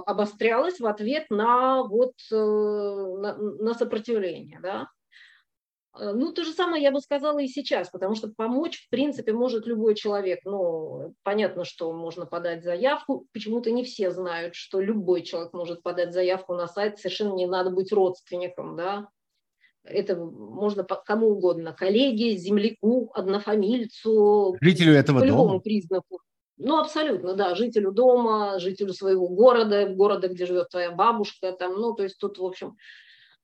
[0.06, 4.58] обострялась в ответ на, вот, э, на, на сопротивление.
[4.62, 4.88] Да?
[5.98, 9.32] Э, ну, то же самое я бы сказала и сейчас, потому что помочь, в принципе,
[9.32, 10.40] может любой человек.
[10.44, 13.26] Ну, понятно, что можно подать заявку.
[13.32, 16.98] Почему-то не все знают, что любой человек может подать заявку на сайт.
[16.98, 19.08] Совершенно не надо быть родственником, да.
[19.84, 21.72] Это можно кому угодно.
[21.72, 24.56] Коллеге, земляку, однофамильцу.
[24.60, 25.60] Жителю этого по любому дома.
[25.60, 26.20] признаку.
[26.58, 31.92] Ну, абсолютно, да, жителю дома, жителю своего города, города, где живет твоя бабушка, там, ну,
[31.94, 32.76] то есть тут, в общем,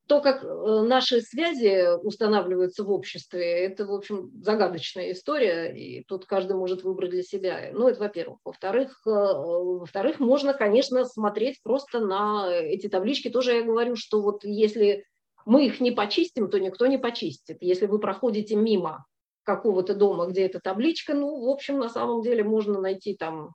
[0.09, 6.24] то, как э, наши связи устанавливаются в обществе, это, в общем, загадочная история, и тут
[6.24, 7.70] каждый может выбрать для себя.
[7.72, 8.39] Ну, это во-первых.
[8.45, 13.28] Во-вторых, э, во-вторых, можно, конечно, смотреть просто на эти таблички.
[13.28, 15.05] Тоже я говорю, что вот если
[15.49, 17.57] мы их не почистим, то никто не почистит.
[17.62, 19.07] Если вы проходите мимо
[19.44, 23.55] какого-то дома, где эта табличка, ну, в общем, на самом деле можно найти там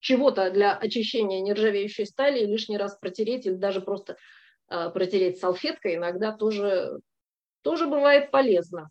[0.00, 4.18] чего-то для очищения нержавеющей стали и лишний раз протереть или даже просто
[4.68, 7.00] а, протереть салфеткой иногда тоже,
[7.62, 8.90] тоже бывает полезно.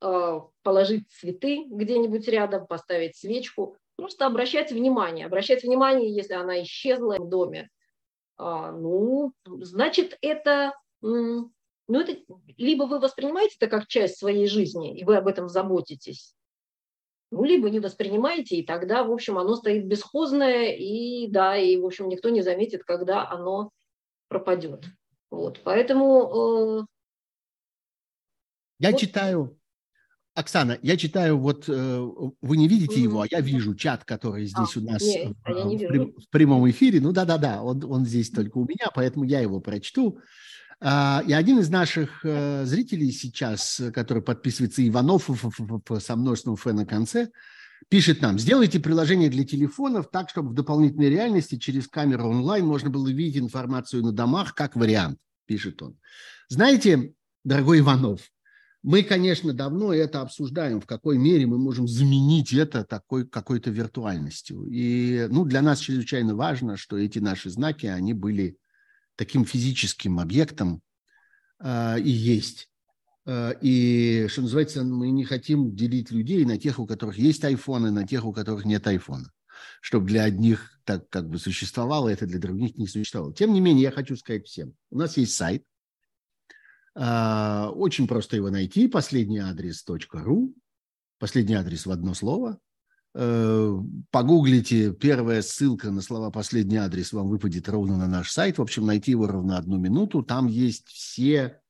[0.00, 3.76] А, положить цветы где-нибудь рядом, поставить свечку.
[3.96, 5.26] Просто обращать внимание.
[5.26, 7.70] Обращать внимание, если она исчезла в доме.
[8.42, 10.72] А, ну, значит, это,
[11.02, 11.50] ну,
[11.88, 12.16] это
[12.56, 16.34] либо вы воспринимаете это как часть своей жизни, и вы об этом заботитесь,
[17.30, 21.84] ну, либо не воспринимаете, и тогда, в общем, оно стоит бесхозное, и да, и, в
[21.84, 23.72] общем, никто не заметит, когда оно
[24.28, 24.86] пропадет.
[25.30, 26.80] Вот, поэтому...
[26.80, 26.86] Э,
[28.78, 29.00] я вот.
[29.00, 29.59] читаю,
[30.34, 32.08] Оксана, я читаю, вот э,
[32.40, 35.52] вы не видите его, а я вижу чат, который здесь а, у нас нет, в,
[35.52, 37.00] в, в прямом эфире.
[37.00, 40.20] Ну да-да-да, он, он здесь только у меня, поэтому я его прочту.
[40.80, 45.28] А, и один из наших э, зрителей сейчас, который подписывается Иванов
[45.98, 47.30] со множеством Ф на конце,
[47.88, 52.88] пишет нам, сделайте приложение для телефонов так, чтобы в дополнительной реальности через камеру онлайн можно
[52.88, 55.98] было видеть информацию на домах как вариант, пишет он.
[56.48, 57.14] Знаете,
[57.44, 58.20] дорогой Иванов,
[58.82, 64.64] мы, конечно, давно это обсуждаем, в какой мере мы можем заменить это такой какой-то виртуальностью.
[64.70, 68.56] И ну, для нас чрезвычайно важно, что эти наши знаки, они были
[69.16, 70.80] таким физическим объектом
[71.62, 72.70] э, и есть.
[73.26, 77.90] Э, и, что называется, мы не хотим делить людей на тех, у которых есть айфоны,
[77.90, 79.30] на тех, у которых нет айфона.
[79.82, 83.34] Чтобы для одних так как бы существовало, это для других не существовало.
[83.34, 84.72] Тем не менее, я хочу сказать всем.
[84.90, 85.64] У нас есть сайт.
[86.94, 88.88] Э, очень просто его найти.
[88.88, 90.54] Последний адрес .ру.
[91.18, 92.58] Последний адрес в одно слово.
[93.14, 93.76] Э,
[94.10, 98.58] погуглите, первая ссылка на слова «последний адрес» вам выпадет ровно на наш сайт.
[98.58, 100.22] В общем, найти его ровно одну минуту.
[100.22, 101.60] Там есть все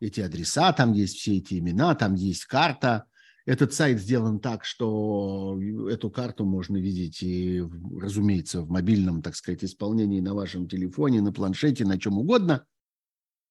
[0.00, 3.06] эти адреса, там есть все эти имена, там есть карта.
[3.46, 5.60] Этот сайт сделан так, что
[5.90, 7.62] эту карту можно видеть и,
[8.00, 12.64] разумеется, в мобильном, так сказать, исполнении на вашем телефоне, на планшете, на чем угодно.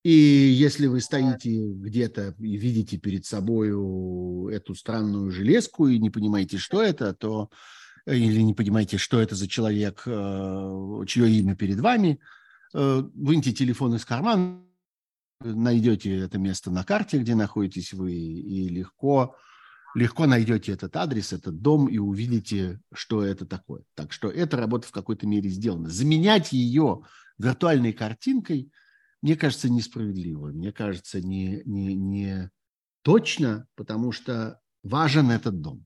[0.03, 3.69] И если вы стоите где-то и видите перед собой
[4.53, 7.49] эту странную железку и не понимаете, что это, то
[8.05, 12.19] или не понимаете, что это за человек, э, чье имя перед вами,
[12.73, 14.61] э, выньте телефон из кармана,
[15.39, 19.37] найдете это место на карте, где находитесь вы, и легко,
[19.95, 23.83] легко найдете этот адрес, этот дом и увидите, что это такое.
[23.95, 25.89] Так что эта работа в какой-то мере сделана.
[25.89, 27.03] Заменять ее
[27.37, 28.69] виртуальной картинкой,
[29.23, 30.49] мне кажется, несправедливо.
[30.49, 32.51] Мне кажется, не, не, не
[33.03, 35.85] точно, потому что важен этот дом,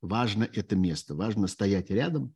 [0.00, 2.34] важно это место, важно стоять рядом,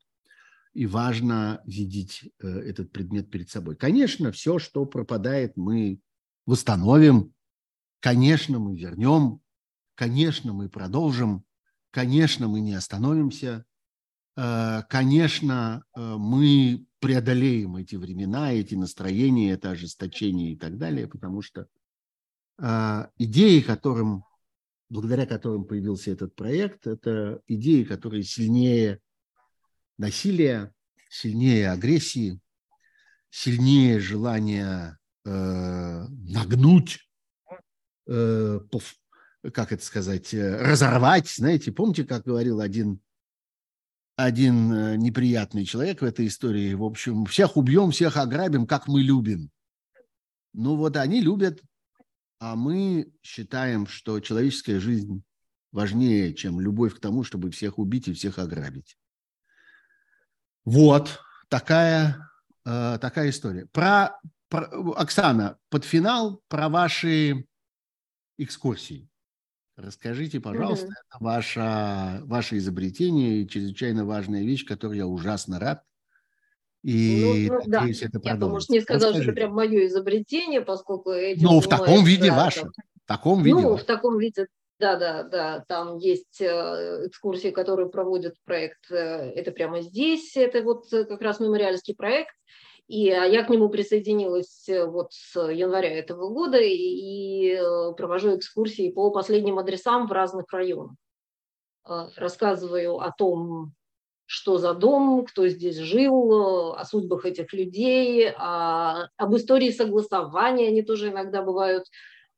[0.75, 3.77] и важно видеть э, этот предмет перед собой.
[3.77, 6.01] Конечно, все, что пропадает, мы
[6.45, 7.33] восстановим,
[8.01, 9.41] конечно, мы вернем,
[9.95, 11.45] конечно, мы продолжим,
[11.91, 13.65] конечно, мы не остановимся,
[14.35, 21.67] конечно, э, мы преодолеем эти времена, эти настроения, это ожесточение и так далее, потому что
[22.59, 24.25] э, идеи, которым
[24.93, 29.01] благодаря которым появился этот проект, это идеи, которые сильнее
[29.97, 30.73] насилия,
[31.09, 32.39] сильнее агрессии,
[33.31, 37.09] сильнее желания э, нагнуть,
[38.07, 38.61] э,
[39.55, 41.29] как это сказать, э, разорвать.
[41.29, 43.01] Знаете, помните, как говорил один,
[44.17, 46.75] один э, неприятный человек в этой истории?
[46.75, 49.51] В общем, всех убьем, всех ограбим, как мы любим.
[50.53, 51.63] Ну вот они любят,
[52.39, 55.23] а мы считаем, что человеческая жизнь
[55.71, 58.97] важнее, чем любовь к тому, чтобы всех убить и всех ограбить.
[60.65, 62.29] Вот такая,
[62.65, 63.67] э, такая история.
[63.67, 64.19] Про,
[64.49, 67.47] про, Оксана, под финал про ваши
[68.39, 69.09] экскурсии.
[69.77, 71.07] Расскажите, пожалуйста, mm-hmm.
[71.09, 75.83] это ваше, ваше изобретение чрезвычайно важная вещь, которой я ужасно рад.
[76.83, 78.07] И ну, ну, надеюсь, да.
[78.07, 78.29] это продолжится.
[78.29, 79.23] Я бы, может, не сказала, Расскажите.
[79.23, 82.61] что это прям мое изобретение, поскольку этим Ну, в таком виде да, ваше.
[82.63, 83.57] Там, в таком виде.
[83.57, 84.47] Ну, в таком виде,
[84.79, 85.65] да, да, да.
[85.69, 88.91] Там есть э, экскурсии, которые проводит проект.
[88.91, 90.37] Э, это прямо здесь.
[90.37, 92.35] Это вот э, как раз мемориальский проект.
[92.89, 97.57] И а я к нему присоединилась вот с января этого года и
[97.97, 100.97] провожу экскурсии по последним адресам в разных районах.
[102.17, 103.73] Рассказываю о том,
[104.27, 110.69] что за дом, кто здесь жил, о судьбах этих людей, о, об истории согласования.
[110.69, 111.85] Они тоже иногда бывают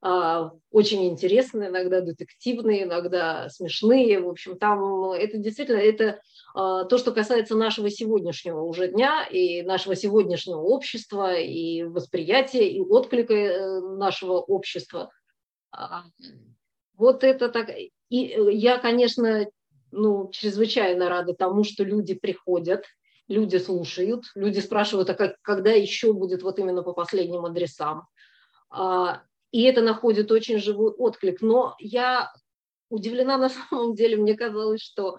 [0.00, 4.20] а, очень интересные, иногда детективные, иногда смешные.
[4.20, 6.20] В общем, там это действительно это а,
[6.54, 13.34] то, что касается нашего сегодняшнего уже дня и нашего сегодняшнего общества, и восприятия, и отклика
[13.34, 15.10] э, нашего общества.
[15.72, 16.04] А,
[16.96, 17.70] вот это так.
[17.70, 19.46] И я, конечно,
[19.90, 22.84] ну, чрезвычайно рада тому, что люди приходят,
[23.26, 28.06] люди слушают, люди спрашивают, а как, когда еще будет вот именно по последним адресам.
[28.70, 31.40] А, и это находит очень живой отклик.
[31.42, 32.32] Но я
[32.90, 35.18] удивлена на самом деле, мне казалось, что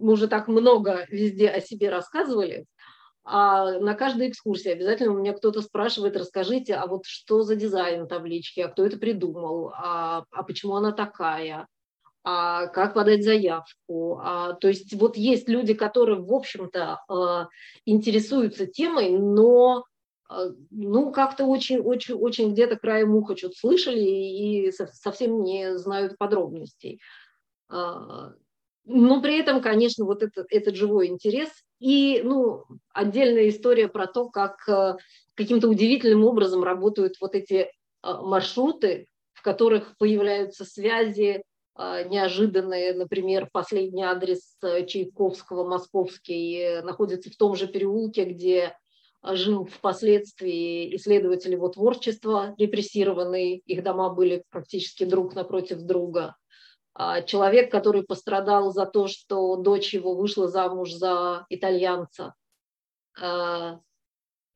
[0.00, 2.66] мы уже так много везде о себе рассказывали,
[3.24, 8.08] а на каждой экскурсии обязательно у меня кто-то спрашивает, расскажите, а вот что за дизайн
[8.08, 11.66] таблички, а кто это придумал, а, а почему она такая,
[12.24, 14.18] а как подать заявку.
[14.22, 17.48] А, то есть вот есть люди, которые, в общем-то, а,
[17.84, 19.84] интересуются темой, но
[20.28, 26.18] а, ну, как-то очень, очень, очень где-то краем уха что-то слышали и совсем не знают
[26.18, 27.00] подробностей.
[27.68, 28.32] А,
[28.88, 34.28] но при этом, конечно, вот этот, этот живой интерес и, ну, отдельная история про то,
[34.28, 34.96] как а,
[35.34, 37.70] каким-то удивительным образом работают вот эти
[38.02, 41.42] маршруты, в которых появляются связи,
[41.74, 48.76] а, неожиданные, например, последний адрес э, Чайковского, московский, э, находится в том же переулке, где
[49.22, 56.34] жил впоследствии исследователь его творчества, репрессированный, их дома были практически друг напротив друга.
[57.00, 62.34] А, человек, который пострадал за то, что дочь его вышла замуж за итальянца,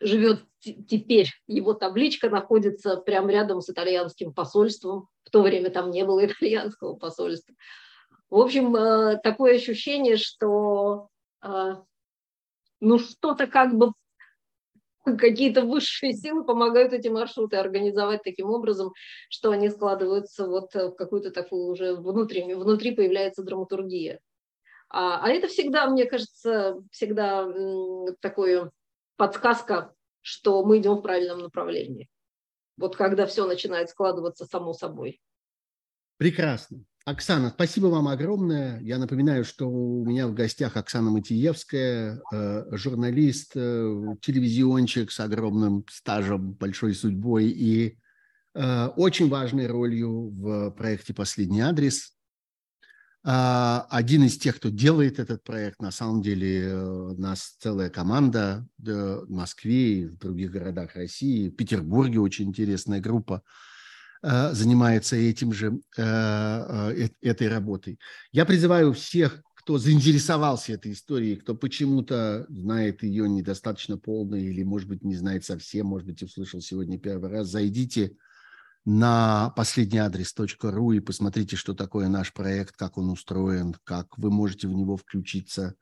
[0.00, 6.04] живет теперь, его табличка находится прямо рядом с итальянским посольством, в то время там не
[6.04, 7.54] было итальянского посольства.
[8.28, 11.08] В общем, э, такое ощущение, что
[12.80, 13.92] ну что-то как бы
[15.04, 18.92] какие-то высшие силы помогают эти маршруты организовать таким образом,
[19.28, 24.20] что они складываются вот в какую-то такую уже внутри, внутри появляется драматургия.
[24.88, 27.48] А, а это всегда, мне кажется, всегда
[28.20, 28.70] такое
[29.16, 32.08] подсказка, что мы идем в правильном направлении.
[32.76, 35.20] Вот когда все начинает складываться само собой.
[36.18, 36.84] Прекрасно.
[37.04, 38.80] Оксана, спасибо вам огромное.
[38.80, 45.84] Я напоминаю, что у меня в гостях Оксана Матиевская, э, журналист, э, телевизиончик с огромным
[45.90, 47.98] стажем, большой судьбой и
[48.54, 52.12] э, очень важной ролью в проекте «Последний адрес».
[53.24, 56.74] А, один из тех, кто делает этот проект, на самом деле
[57.16, 63.42] нас целая команда в Москве и в других городах России, в Петербурге очень интересная группа
[64.22, 67.98] занимается этим же, э, этой работой.
[68.30, 74.88] Я призываю всех, кто заинтересовался этой историей, кто почему-то знает ее недостаточно полно или, может
[74.88, 78.16] быть, не знает совсем, может быть, услышал сегодня первый раз, зайдите
[78.84, 84.66] на последний адрес.ру и посмотрите, что такое наш проект, как он устроен, как вы можете
[84.66, 85.76] в него включиться.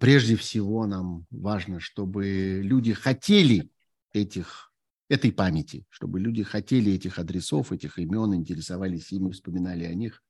[0.00, 3.68] Прежде всего нам важно, чтобы люди хотели
[4.14, 4.72] этих,
[5.08, 10.22] этой памяти, чтобы люди хотели этих адресов, этих имен, интересовались ими, вспоминали о них.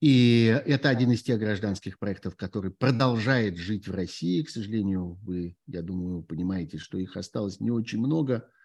[0.00, 4.42] И это один из тех гражданских проектов, который продолжает жить в России.
[4.42, 8.48] К сожалению, вы, я думаю, понимаете, что их осталось не очень много–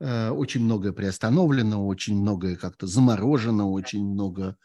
[0.00, 4.56] Э, очень многое приостановлено, очень многое как-то заморожено, очень много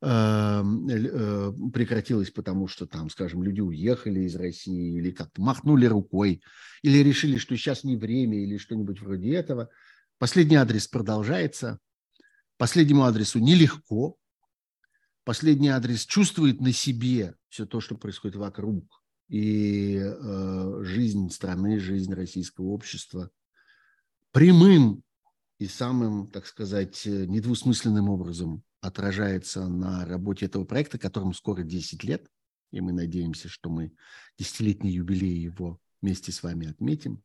[0.00, 6.40] прекратилось, потому что там, скажем, люди уехали из России или как-то махнули рукой,
[6.82, 9.68] или решили, что сейчас не время, или что-нибудь вроде этого.
[10.18, 11.80] Последний адрес продолжается.
[12.56, 14.16] Последнему адресу нелегко.
[15.24, 19.02] Последний адрес чувствует на себе все то, что происходит вокруг.
[19.28, 23.30] И э, жизнь страны, жизнь российского общества
[24.32, 25.02] прямым
[25.58, 32.28] и самым, так сказать, недвусмысленным образом отражается на работе этого проекта, которому скоро 10 лет,
[32.70, 33.92] и мы надеемся, что мы
[34.38, 37.22] десятилетний юбилей его вместе с вами отметим.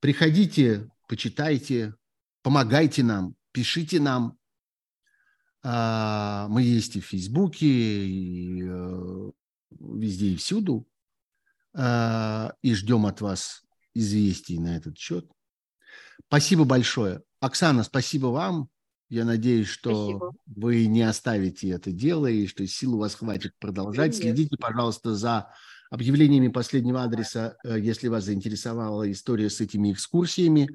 [0.00, 1.94] Приходите, почитайте,
[2.42, 4.38] помогайте нам, пишите нам.
[5.62, 9.30] А, мы есть и в Фейсбуке, и э,
[9.78, 10.88] везде и всюду.
[11.74, 13.62] А, и ждем от вас
[13.94, 15.30] известий на этот счет.
[16.26, 17.22] Спасибо большое.
[17.40, 18.70] Оксана, спасибо вам.
[19.10, 20.34] Я надеюсь, что Спасибо.
[20.46, 24.12] вы не оставите это дело и что сил у вас хватит продолжать.
[24.12, 24.22] Нет.
[24.22, 25.52] Следите, пожалуйста, за
[25.90, 30.68] объявлениями последнего адреса, э, если вас заинтересовала история с этими экскурсиями,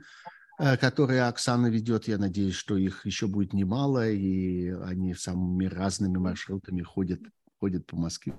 [0.60, 2.10] э, которые Оксана ведет.
[2.10, 7.22] Я надеюсь, что их еще будет немало, и они самыми разными маршрутами ходят,
[7.62, 8.36] ходят по Москве.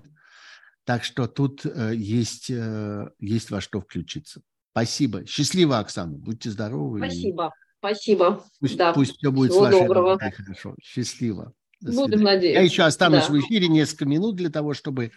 [0.85, 4.43] Так что тут э, есть, есть во что включиться.
[4.73, 5.25] Спасибо.
[5.25, 6.19] Счастливо, Оксана.
[6.19, 6.99] Будьте здоровы.
[6.99, 7.51] Спасибо.
[7.79, 8.45] Спасибо.
[8.61, 8.93] Пусть, да.
[8.93, 10.19] пусть все будет Всего с вашей доброго.
[10.19, 10.75] хорошо.
[10.83, 11.53] Счастливо.
[11.81, 12.61] Будем надеяться.
[12.61, 13.33] Я еще останусь да.
[13.33, 15.13] в эфире несколько минут для того, чтобы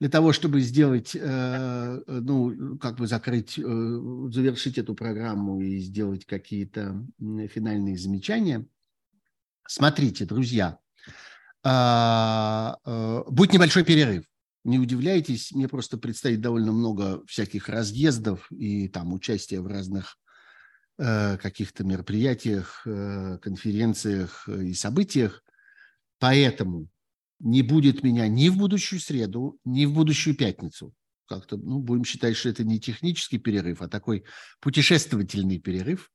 [0.00, 6.24] для того, чтобы сделать, э, ну, как бы закрыть, э, завершить эту программу и сделать
[6.24, 8.66] какие-то финальные замечания.
[9.68, 10.78] Смотрите, друзья,
[11.62, 14.24] а, э, будет небольшой перерыв.
[14.64, 20.16] Не удивляйтесь, мне просто предстоит довольно много всяких разъездов и там участия в разных
[21.00, 25.42] каких-то мероприятиях, э, конференциях и событиях.
[26.18, 26.88] Поэтому
[27.38, 30.92] не будет меня ни в будущую среду, ни в будущую пятницу.
[31.26, 34.24] Как-то, ну, будем считать, что это не технический перерыв, а такой
[34.60, 36.10] путешествовательный перерыв.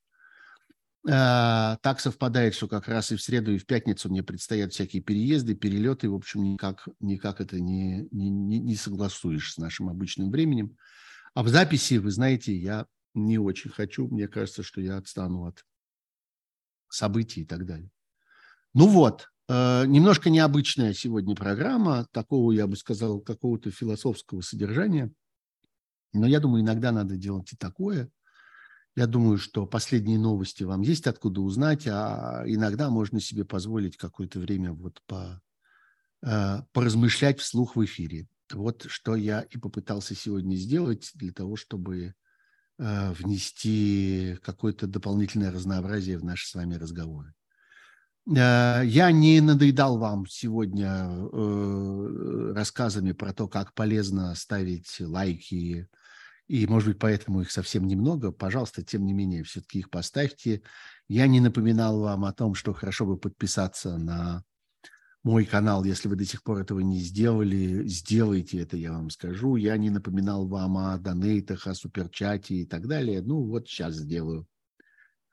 [1.08, 5.02] Э, так совпадает, что как раз и в среду, и в пятницу мне предстоят всякие
[5.02, 6.10] переезды, перелеты.
[6.10, 10.78] В общем, никак, никак это не, не, не согласуешь с нашим обычным временем.
[11.34, 12.86] А в записи, вы знаете, я
[13.16, 14.08] не очень хочу.
[14.08, 15.66] Мне кажется, что я отстану от
[16.90, 17.90] событий и так далее.
[18.74, 25.12] Ну вот, э, немножко необычная сегодня программа, такого, я бы сказал, какого-то философского содержания.
[26.14, 28.10] Но я думаю, иногда надо делать и такое.
[28.96, 34.40] Я думаю, что последние новости вам есть откуда узнать, а иногда можно себе позволить какое-то
[34.40, 35.42] время вот по,
[36.26, 38.28] э, поразмышлять вслух в эфире.
[38.54, 42.14] Вот что я и попытался сегодня сделать для того, чтобы
[42.78, 47.34] внести какое-то дополнительное разнообразие в наши с вами разговоры.
[48.28, 55.88] Э, я не надоедал вам сегодня э, рассказами про то, как полезно ставить лайки,
[56.48, 58.32] и, может быть, поэтому их совсем немного.
[58.32, 60.62] Пожалуйста, тем не менее, все-таки их поставьте.
[61.08, 64.44] Я не напоминал вам о том, что хорошо бы подписаться на
[65.26, 69.56] мой канал, если вы до сих пор этого не сделали, сделайте это, я вам скажу.
[69.56, 73.24] Я не напоминал вам о донейтах, о суперчате и так далее.
[73.24, 74.48] Ну, вот сейчас сделаю.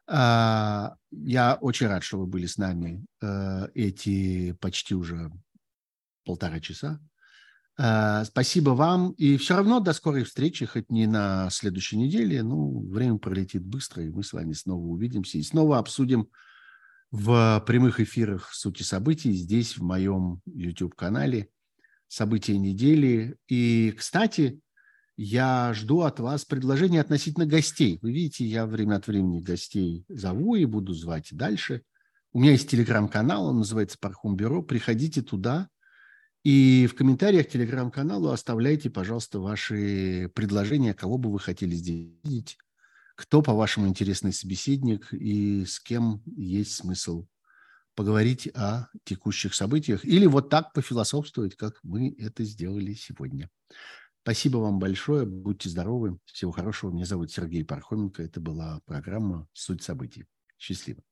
[0.09, 5.31] А, я очень рад, что вы были с нами э, эти почти уже
[6.25, 6.99] полтора часа.
[7.79, 9.11] А, спасибо вам.
[9.19, 12.43] И все равно до скорой встречи, хоть не на следующей неделе.
[12.43, 16.31] Ну, время пролетит быстро, и мы с вами снова увидимся и снова обсудим
[17.13, 21.51] в прямых эфирах «Сути событий» здесь, в моем YouTube-канале
[22.09, 23.37] «События недели».
[23.49, 24.61] И, кстати,
[25.19, 27.99] я жду от вас предложений относительно гостей.
[28.01, 31.83] Вы видите, я время от времени гостей зову и буду звать дальше.
[32.33, 34.63] У меня есть телеграм-канал, он называется «Пархум Бюро».
[34.63, 35.69] Приходите туда
[36.45, 42.57] и в комментариях к телеграм-каналу оставляйте, пожалуйста, ваши предложения, кого бы вы хотели здесь видеть
[43.17, 47.27] кто, по-вашему, интересный собеседник и с кем есть смысл
[47.95, 53.51] поговорить о текущих событиях или вот так пофилософствовать, как мы это сделали сегодня.
[54.23, 55.27] Спасибо вам большое.
[55.27, 56.19] Будьте здоровы.
[56.27, 56.91] Всего хорошего.
[56.93, 58.23] Меня зовут Сергей Пархоменко.
[58.23, 60.27] Это была программа «Суть событий».
[60.59, 61.03] Счастливо.